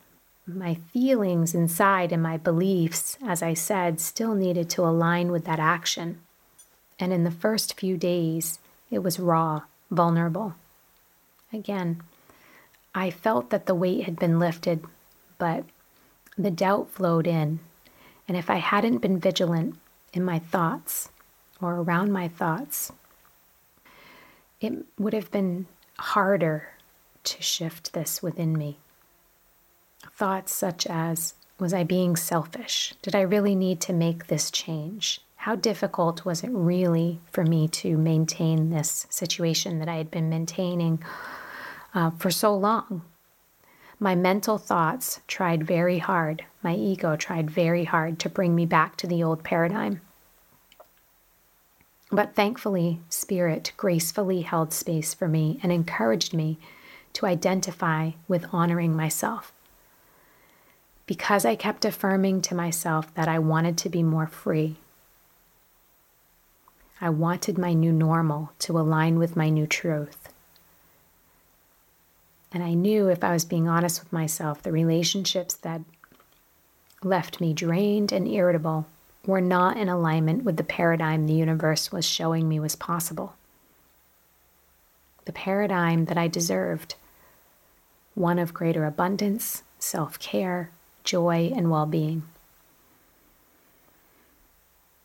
My 0.46 0.74
feelings 0.74 1.54
inside 1.54 2.12
and 2.12 2.22
my 2.22 2.36
beliefs, 2.36 3.16
as 3.24 3.42
I 3.42 3.54
said, 3.54 4.00
still 4.00 4.34
needed 4.34 4.68
to 4.70 4.82
align 4.82 5.30
with 5.30 5.44
that 5.44 5.60
action. 5.60 6.20
And 6.98 7.12
in 7.12 7.24
the 7.24 7.30
first 7.30 7.78
few 7.78 7.96
days, 7.96 8.58
it 8.90 9.00
was 9.00 9.18
raw, 9.18 9.62
vulnerable. 9.90 10.54
Again, 11.52 12.02
I 12.94 13.10
felt 13.10 13.50
that 13.50 13.66
the 13.66 13.74
weight 13.74 14.04
had 14.04 14.18
been 14.18 14.38
lifted, 14.38 14.84
but 15.38 15.64
the 16.36 16.50
doubt 16.50 16.90
flowed 16.90 17.26
in. 17.26 17.60
And 18.28 18.36
if 18.36 18.50
I 18.50 18.56
hadn't 18.56 18.98
been 18.98 19.18
vigilant 19.18 19.78
in 20.12 20.24
my 20.24 20.38
thoughts 20.38 21.08
or 21.60 21.76
around 21.76 22.12
my 22.12 22.28
thoughts, 22.28 22.92
it 24.60 24.72
would 24.98 25.12
have 25.12 25.30
been 25.30 25.66
harder 25.98 26.68
to 27.24 27.42
shift 27.42 27.92
this 27.92 28.22
within 28.22 28.56
me. 28.56 28.78
Thoughts 30.14 30.52
such 30.54 30.86
as 30.86 31.34
Was 31.58 31.72
I 31.72 31.84
being 31.84 32.16
selfish? 32.16 32.94
Did 33.02 33.14
I 33.14 33.20
really 33.20 33.54
need 33.54 33.80
to 33.82 33.92
make 33.92 34.26
this 34.26 34.50
change? 34.50 35.20
How 35.36 35.56
difficult 35.56 36.24
was 36.24 36.42
it 36.42 36.50
really 36.52 37.20
for 37.30 37.44
me 37.44 37.68
to 37.68 37.96
maintain 37.96 38.70
this 38.70 39.06
situation 39.10 39.78
that 39.78 39.88
I 39.88 39.96
had 39.96 40.10
been 40.10 40.28
maintaining 40.28 41.02
uh, 41.94 42.10
for 42.10 42.30
so 42.30 42.54
long. 42.54 43.02
My 43.98 44.14
mental 44.14 44.58
thoughts 44.58 45.20
tried 45.28 45.66
very 45.66 45.98
hard, 45.98 46.44
my 46.62 46.74
ego 46.74 47.16
tried 47.16 47.50
very 47.50 47.84
hard 47.84 48.18
to 48.20 48.28
bring 48.28 48.54
me 48.54 48.66
back 48.66 48.96
to 48.96 49.06
the 49.06 49.22
old 49.22 49.44
paradigm. 49.44 50.00
But 52.10 52.34
thankfully, 52.34 53.00
Spirit 53.08 53.72
gracefully 53.76 54.42
held 54.42 54.72
space 54.72 55.14
for 55.14 55.28
me 55.28 55.58
and 55.62 55.72
encouraged 55.72 56.34
me 56.34 56.58
to 57.14 57.26
identify 57.26 58.12
with 58.28 58.46
honoring 58.52 58.96
myself. 58.96 59.52
Because 61.06 61.44
I 61.44 61.56
kept 61.56 61.84
affirming 61.84 62.42
to 62.42 62.54
myself 62.54 63.12
that 63.14 63.28
I 63.28 63.38
wanted 63.38 63.76
to 63.78 63.88
be 63.88 64.02
more 64.02 64.26
free, 64.26 64.76
I 67.00 67.10
wanted 67.10 67.58
my 67.58 67.72
new 67.72 67.92
normal 67.92 68.52
to 68.60 68.78
align 68.78 69.18
with 69.18 69.36
my 69.36 69.48
new 69.48 69.66
truth. 69.66 70.28
And 72.52 72.62
I 72.62 72.74
knew 72.74 73.08
if 73.08 73.24
I 73.24 73.32
was 73.32 73.44
being 73.44 73.68
honest 73.68 74.02
with 74.02 74.12
myself, 74.12 74.62
the 74.62 74.70
relationships 74.70 75.54
that 75.54 75.80
left 77.02 77.40
me 77.40 77.52
drained 77.52 78.12
and 78.12 78.28
irritable 78.28 78.86
were 79.26 79.40
not 79.40 79.76
in 79.76 79.88
alignment 79.88 80.44
with 80.44 80.56
the 80.56 80.64
paradigm 80.64 81.26
the 81.26 81.32
universe 81.32 81.90
was 81.90 82.04
showing 82.04 82.48
me 82.48 82.60
was 82.60 82.76
possible. 82.76 83.34
The 85.24 85.32
paradigm 85.32 86.06
that 86.06 86.18
I 86.18 86.28
deserved 86.28 86.94
one 88.14 88.38
of 88.38 88.54
greater 88.54 88.84
abundance, 88.84 89.62
self 89.78 90.18
care, 90.18 90.70
joy, 91.04 91.52
and 91.54 91.70
well 91.70 91.86
being. 91.86 92.22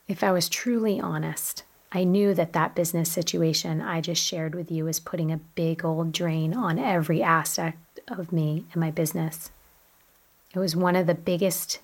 If 0.07 0.23
I 0.23 0.31
was 0.31 0.47
truly 0.47 0.99
honest, 0.99 1.63
I 1.91 2.03
knew 2.03 2.33
that 2.33 2.53
that 2.53 2.75
business 2.75 3.11
situation 3.11 3.81
I 3.81 4.01
just 4.01 4.23
shared 4.23 4.55
with 4.55 4.71
you 4.71 4.85
was 4.85 4.99
putting 4.99 5.31
a 5.31 5.37
big 5.37 5.85
old 5.85 6.11
drain 6.11 6.53
on 6.53 6.77
every 6.79 7.23
aspect 7.23 7.99
of 8.07 8.31
me 8.31 8.65
and 8.73 8.81
my 8.81 8.91
business. 8.91 9.51
It 10.53 10.59
was 10.59 10.75
one 10.75 10.95
of 10.95 11.07
the 11.07 11.15
biggest 11.15 11.79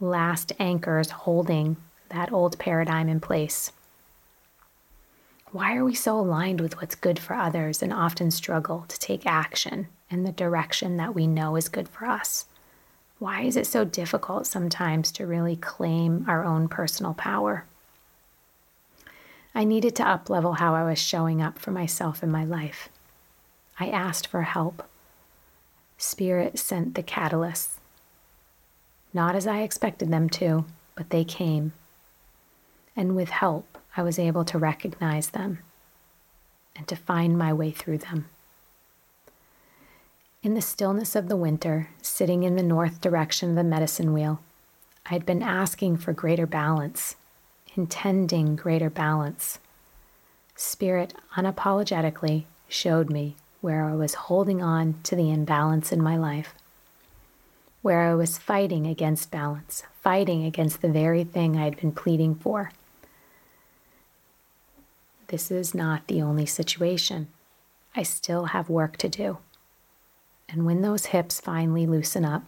last 0.00 0.52
anchors 0.58 1.10
holding 1.10 1.76
that 2.08 2.32
old 2.32 2.58
paradigm 2.58 3.08
in 3.08 3.20
place. 3.20 3.72
Why 5.50 5.76
are 5.76 5.84
we 5.84 5.94
so 5.94 6.18
aligned 6.18 6.60
with 6.60 6.80
what's 6.80 6.96
good 6.96 7.18
for 7.18 7.34
others 7.34 7.82
and 7.82 7.92
often 7.92 8.30
struggle 8.30 8.84
to 8.88 8.98
take 8.98 9.24
action 9.24 9.86
in 10.14 10.22
the 10.24 10.32
direction 10.32 10.96
that 10.96 11.14
we 11.14 11.26
know 11.26 11.56
is 11.56 11.68
good 11.68 11.88
for 11.88 12.06
us? 12.06 12.46
Why 13.18 13.42
is 13.42 13.56
it 13.56 13.66
so 13.66 13.84
difficult 13.84 14.46
sometimes 14.46 15.12
to 15.12 15.26
really 15.26 15.56
claim 15.56 16.24
our 16.28 16.44
own 16.44 16.68
personal 16.68 17.12
power? 17.14 17.66
I 19.54 19.64
needed 19.64 19.94
to 19.96 20.04
uplevel 20.04 20.58
how 20.58 20.74
I 20.74 20.84
was 20.84 20.98
showing 20.98 21.42
up 21.42 21.58
for 21.58 21.70
myself 21.70 22.22
in 22.22 22.30
my 22.30 22.44
life. 22.44 22.88
I 23.78 23.88
asked 23.88 24.26
for 24.26 24.42
help. 24.42 24.88
Spirit 25.98 26.58
sent 26.58 26.94
the 26.94 27.02
catalysts. 27.02 27.78
Not 29.12 29.36
as 29.36 29.46
I 29.46 29.60
expected 29.60 30.10
them 30.10 30.28
to, 30.30 30.64
but 30.94 31.10
they 31.10 31.24
came. 31.24 31.72
And 32.96 33.16
with 33.16 33.30
help, 33.30 33.78
I 33.96 34.02
was 34.02 34.18
able 34.18 34.44
to 34.46 34.58
recognize 34.58 35.30
them 35.30 35.58
and 36.76 36.86
to 36.88 36.96
find 36.96 37.38
my 37.38 37.52
way 37.52 37.70
through 37.70 37.98
them. 37.98 38.26
In 40.44 40.52
the 40.52 40.60
stillness 40.60 41.16
of 41.16 41.28
the 41.28 41.38
winter, 41.38 41.88
sitting 42.02 42.42
in 42.42 42.54
the 42.54 42.62
north 42.62 43.00
direction 43.00 43.48
of 43.48 43.56
the 43.56 43.64
medicine 43.64 44.12
wheel, 44.12 44.40
I 45.06 45.14
had 45.14 45.24
been 45.24 45.42
asking 45.42 45.96
for 45.96 46.12
greater 46.12 46.46
balance 46.46 47.16
intending 47.74 48.54
greater 48.54 48.90
balance. 48.90 49.58
Spirit 50.54 51.14
unapologetically 51.34 52.44
showed 52.68 53.08
me 53.08 53.36
where 53.62 53.84
I 53.86 53.94
was 53.94 54.14
holding 54.14 54.62
on 54.62 55.00
to 55.04 55.16
the 55.16 55.30
imbalance 55.30 55.92
in 55.92 56.02
my 56.02 56.18
life, 56.18 56.54
where 57.80 58.02
I 58.02 58.14
was 58.14 58.36
fighting 58.36 58.86
against 58.86 59.30
balance, 59.30 59.82
fighting 60.02 60.44
against 60.44 60.82
the 60.82 60.90
very 60.90 61.24
thing 61.24 61.56
I 61.56 61.64
had 61.64 61.80
been 61.80 61.92
pleading 61.92 62.34
for. 62.34 62.70
This 65.28 65.50
is 65.50 65.74
not 65.74 66.06
the 66.06 66.20
only 66.20 66.44
situation. 66.44 67.28
I 67.96 68.02
still 68.02 68.46
have 68.46 68.68
work 68.68 68.98
to 68.98 69.08
do. 69.08 69.38
And 70.48 70.66
when 70.66 70.82
those 70.82 71.06
hips 71.06 71.40
finally 71.40 71.86
loosen 71.86 72.24
up 72.24 72.44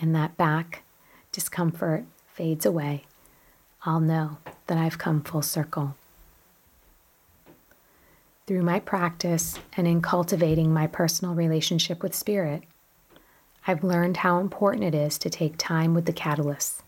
and 0.00 0.14
that 0.14 0.36
back 0.36 0.82
discomfort 1.32 2.04
fades 2.28 2.66
away, 2.66 3.04
I'll 3.84 4.00
know 4.00 4.38
that 4.66 4.78
I've 4.78 4.98
come 4.98 5.22
full 5.22 5.42
circle. 5.42 5.96
Through 8.46 8.62
my 8.62 8.80
practice 8.80 9.58
and 9.76 9.86
in 9.86 10.00
cultivating 10.00 10.72
my 10.72 10.86
personal 10.86 11.34
relationship 11.34 12.02
with 12.02 12.14
Spirit, 12.14 12.62
I've 13.66 13.82
learned 13.82 14.18
how 14.18 14.38
important 14.38 14.84
it 14.84 14.94
is 14.94 15.18
to 15.18 15.30
take 15.30 15.56
time 15.58 15.94
with 15.94 16.04
the 16.04 16.12
catalysts, 16.12 16.80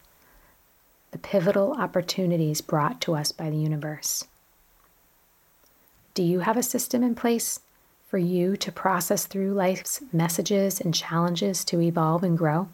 the 1.10 1.18
pivotal 1.18 1.72
opportunities 1.72 2.60
brought 2.60 3.00
to 3.00 3.16
us 3.16 3.32
by 3.32 3.50
the 3.50 3.56
universe. 3.56 4.24
Do 6.14 6.22
you 6.22 6.40
have 6.40 6.56
a 6.56 6.62
system 6.62 7.02
in 7.02 7.14
place 7.14 7.60
for 8.08 8.18
you 8.18 8.56
to 8.56 8.72
process 8.72 9.26
through 9.26 9.52
life's 9.52 10.00
messages 10.12 10.80
and 10.80 10.94
challenges 10.94 11.64
to 11.66 11.80
evolve 11.80 12.24
and 12.24 12.36
grow? 12.36 12.68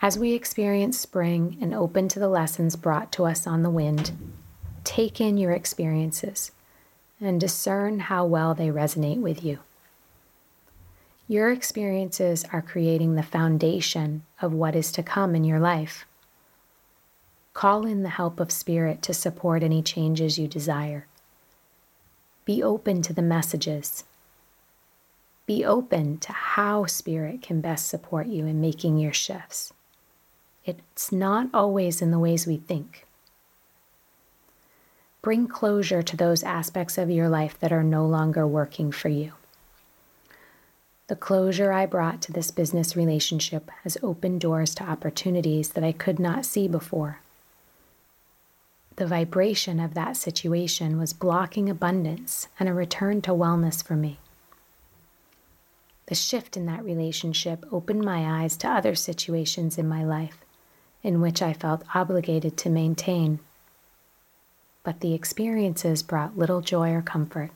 As 0.00 0.18
we 0.18 0.32
experience 0.32 0.98
spring 0.98 1.58
and 1.60 1.74
open 1.74 2.08
to 2.08 2.18
the 2.18 2.28
lessons 2.28 2.76
brought 2.76 3.12
to 3.12 3.24
us 3.24 3.46
on 3.46 3.62
the 3.62 3.68
wind, 3.68 4.12
take 4.84 5.20
in 5.20 5.36
your 5.36 5.52
experiences 5.52 6.52
and 7.20 7.38
discern 7.38 7.98
how 7.98 8.24
well 8.24 8.54
they 8.54 8.68
resonate 8.68 9.20
with 9.20 9.44
you. 9.44 9.58
Your 11.28 11.52
experiences 11.52 12.44
are 12.52 12.62
creating 12.62 13.14
the 13.14 13.22
foundation 13.22 14.24
of 14.40 14.54
what 14.54 14.74
is 14.74 14.90
to 14.92 15.02
come 15.02 15.34
in 15.34 15.44
your 15.44 15.60
life. 15.60 16.06
Call 17.52 17.84
in 17.84 18.02
the 18.02 18.08
help 18.08 18.40
of 18.40 18.50
Spirit 18.50 19.02
to 19.02 19.12
support 19.12 19.62
any 19.62 19.82
changes 19.82 20.38
you 20.38 20.48
desire. 20.48 21.06
Be 22.50 22.64
open 22.64 23.00
to 23.02 23.12
the 23.12 23.22
messages. 23.22 24.02
Be 25.46 25.64
open 25.64 26.18
to 26.18 26.32
how 26.32 26.84
Spirit 26.84 27.42
can 27.42 27.60
best 27.60 27.86
support 27.86 28.26
you 28.26 28.44
in 28.44 28.60
making 28.60 28.98
your 28.98 29.12
shifts. 29.12 29.72
It's 30.64 31.12
not 31.12 31.48
always 31.54 32.02
in 32.02 32.10
the 32.10 32.18
ways 32.18 32.48
we 32.48 32.56
think. 32.56 33.06
Bring 35.22 35.46
closure 35.46 36.02
to 36.02 36.16
those 36.16 36.42
aspects 36.42 36.98
of 36.98 37.08
your 37.08 37.28
life 37.28 37.56
that 37.60 37.70
are 37.70 37.84
no 37.84 38.04
longer 38.04 38.44
working 38.48 38.90
for 38.90 39.08
you. 39.08 39.34
The 41.06 41.14
closure 41.14 41.70
I 41.70 41.86
brought 41.86 42.20
to 42.22 42.32
this 42.32 42.50
business 42.50 42.96
relationship 42.96 43.70
has 43.84 43.96
opened 44.02 44.40
doors 44.40 44.74
to 44.74 44.82
opportunities 44.82 45.68
that 45.68 45.84
I 45.84 45.92
could 45.92 46.18
not 46.18 46.44
see 46.44 46.66
before. 46.66 47.20
The 49.00 49.06
vibration 49.06 49.80
of 49.80 49.94
that 49.94 50.18
situation 50.18 50.98
was 50.98 51.14
blocking 51.14 51.70
abundance 51.70 52.48
and 52.60 52.68
a 52.68 52.74
return 52.74 53.22
to 53.22 53.30
wellness 53.30 53.82
for 53.82 53.96
me. 53.96 54.18
The 56.04 56.14
shift 56.14 56.54
in 56.54 56.66
that 56.66 56.84
relationship 56.84 57.64
opened 57.72 58.04
my 58.04 58.42
eyes 58.42 58.58
to 58.58 58.68
other 58.68 58.94
situations 58.94 59.78
in 59.78 59.88
my 59.88 60.04
life 60.04 60.44
in 61.02 61.22
which 61.22 61.40
I 61.40 61.54
felt 61.54 61.82
obligated 61.94 62.58
to 62.58 62.68
maintain. 62.68 63.38
But 64.82 65.00
the 65.00 65.14
experiences 65.14 66.02
brought 66.02 66.36
little 66.36 66.60
joy 66.60 66.90
or 66.90 67.00
comfort. 67.00 67.52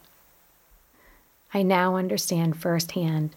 I 1.53 1.63
now 1.63 1.97
understand 1.97 2.57
firsthand 2.57 3.37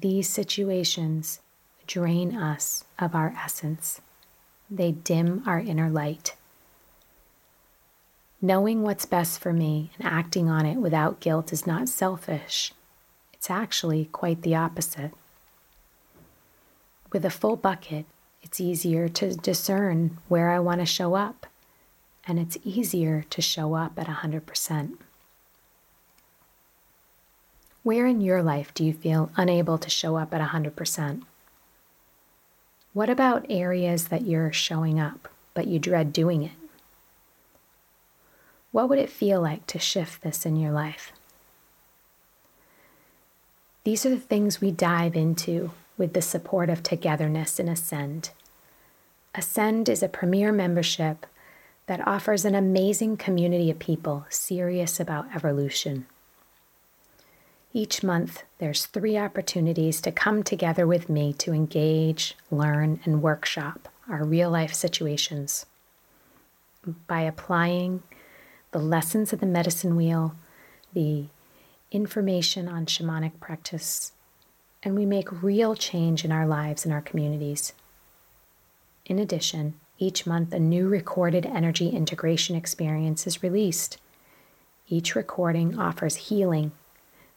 these 0.00 0.30
situations 0.30 1.40
drain 1.86 2.34
us 2.34 2.84
of 2.98 3.14
our 3.14 3.34
essence, 3.36 4.00
they 4.70 4.92
dim 4.92 5.42
our 5.44 5.60
inner 5.60 5.90
light. 5.90 6.36
Knowing 8.44 8.82
what's 8.82 9.06
best 9.06 9.38
for 9.38 9.52
me 9.52 9.92
and 9.96 10.04
acting 10.04 10.50
on 10.50 10.66
it 10.66 10.74
without 10.74 11.20
guilt 11.20 11.52
is 11.52 11.64
not 11.64 11.88
selfish. 11.88 12.72
It's 13.32 13.48
actually 13.48 14.06
quite 14.06 14.42
the 14.42 14.56
opposite. 14.56 15.12
With 17.12 17.24
a 17.24 17.30
full 17.30 17.54
bucket, 17.54 18.04
it's 18.42 18.60
easier 18.60 19.08
to 19.10 19.36
discern 19.36 20.18
where 20.26 20.50
I 20.50 20.58
want 20.58 20.80
to 20.80 20.86
show 20.86 21.14
up, 21.14 21.46
and 22.26 22.40
it's 22.40 22.58
easier 22.64 23.24
to 23.30 23.40
show 23.40 23.74
up 23.74 23.96
at 23.96 24.08
100%. 24.08 24.96
Where 27.84 28.06
in 28.06 28.20
your 28.20 28.42
life 28.42 28.74
do 28.74 28.84
you 28.84 28.92
feel 28.92 29.30
unable 29.36 29.78
to 29.78 29.88
show 29.88 30.16
up 30.16 30.34
at 30.34 30.40
100%? 30.40 31.22
What 32.92 33.08
about 33.08 33.46
areas 33.48 34.08
that 34.08 34.26
you're 34.26 34.52
showing 34.52 34.98
up, 34.98 35.28
but 35.54 35.68
you 35.68 35.78
dread 35.78 36.12
doing 36.12 36.42
it? 36.42 36.61
What 38.72 38.88
would 38.88 38.98
it 38.98 39.10
feel 39.10 39.40
like 39.40 39.66
to 39.68 39.78
shift 39.78 40.22
this 40.22 40.44
in 40.44 40.56
your 40.56 40.72
life? 40.72 41.12
These 43.84 44.06
are 44.06 44.10
the 44.10 44.18
things 44.18 44.60
we 44.60 44.70
dive 44.70 45.14
into 45.14 45.72
with 45.98 46.14
the 46.14 46.22
support 46.22 46.70
of 46.70 46.82
Togetherness 46.82 47.58
and 47.58 47.68
Ascend. 47.68 48.30
Ascend 49.34 49.88
is 49.88 50.02
a 50.02 50.08
premier 50.08 50.52
membership 50.52 51.26
that 51.86 52.06
offers 52.06 52.44
an 52.44 52.54
amazing 52.54 53.16
community 53.16 53.70
of 53.70 53.78
people 53.78 54.24
serious 54.30 54.98
about 54.98 55.34
evolution. 55.34 56.06
Each 57.74 58.02
month, 58.02 58.44
there's 58.58 58.86
three 58.86 59.18
opportunities 59.18 60.00
to 60.02 60.12
come 60.12 60.42
together 60.42 60.86
with 60.86 61.08
me 61.08 61.32
to 61.34 61.52
engage, 61.52 62.36
learn, 62.50 63.00
and 63.04 63.22
workshop 63.22 63.88
our 64.08 64.24
real 64.24 64.50
life 64.50 64.74
situations. 64.74 65.66
By 67.06 67.22
applying 67.22 68.02
the 68.72 68.78
lessons 68.78 69.32
of 69.32 69.40
the 69.40 69.46
medicine 69.46 69.96
wheel, 69.96 70.34
the 70.92 71.26
information 71.90 72.68
on 72.68 72.86
shamanic 72.86 73.38
practice, 73.38 74.12
and 74.82 74.94
we 74.94 75.06
make 75.06 75.42
real 75.42 75.74
change 75.74 76.24
in 76.24 76.32
our 76.32 76.46
lives 76.46 76.84
and 76.84 76.92
our 76.92 77.02
communities. 77.02 77.72
In 79.06 79.18
addition, 79.18 79.74
each 79.98 80.26
month 80.26 80.52
a 80.52 80.58
new 80.58 80.88
recorded 80.88 81.46
energy 81.46 81.90
integration 81.90 82.56
experience 82.56 83.26
is 83.26 83.42
released. 83.42 83.98
Each 84.88 85.14
recording 85.14 85.78
offers 85.78 86.16
healing, 86.16 86.72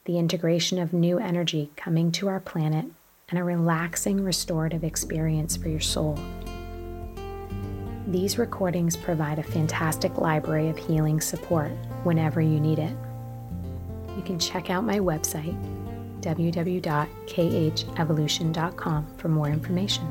the 0.05 0.17
integration 0.17 0.79
of 0.79 0.93
new 0.93 1.19
energy 1.19 1.69
coming 1.75 2.11
to 2.13 2.27
our 2.27 2.39
planet, 2.39 2.85
and 3.29 3.39
a 3.39 3.43
relaxing 3.43 4.23
restorative 4.23 4.83
experience 4.83 5.57
for 5.57 5.67
your 5.67 5.79
soul. 5.79 6.17
These 8.07 8.37
recordings 8.37 8.95
provide 8.95 9.39
a 9.39 9.43
fantastic 9.43 10.19
library 10.19 10.69
of 10.69 10.77
healing 10.77 11.19
support 11.19 11.71
whenever 12.03 12.39
you 12.39 12.59
need 12.59 12.77
it. 12.77 12.95
You 14.15 14.21
can 14.23 14.37
check 14.37 14.69
out 14.69 14.83
my 14.83 14.99
website, 14.99 15.57
www.khevolution.com, 16.21 19.07
for 19.17 19.27
more 19.27 19.47
information. 19.47 20.07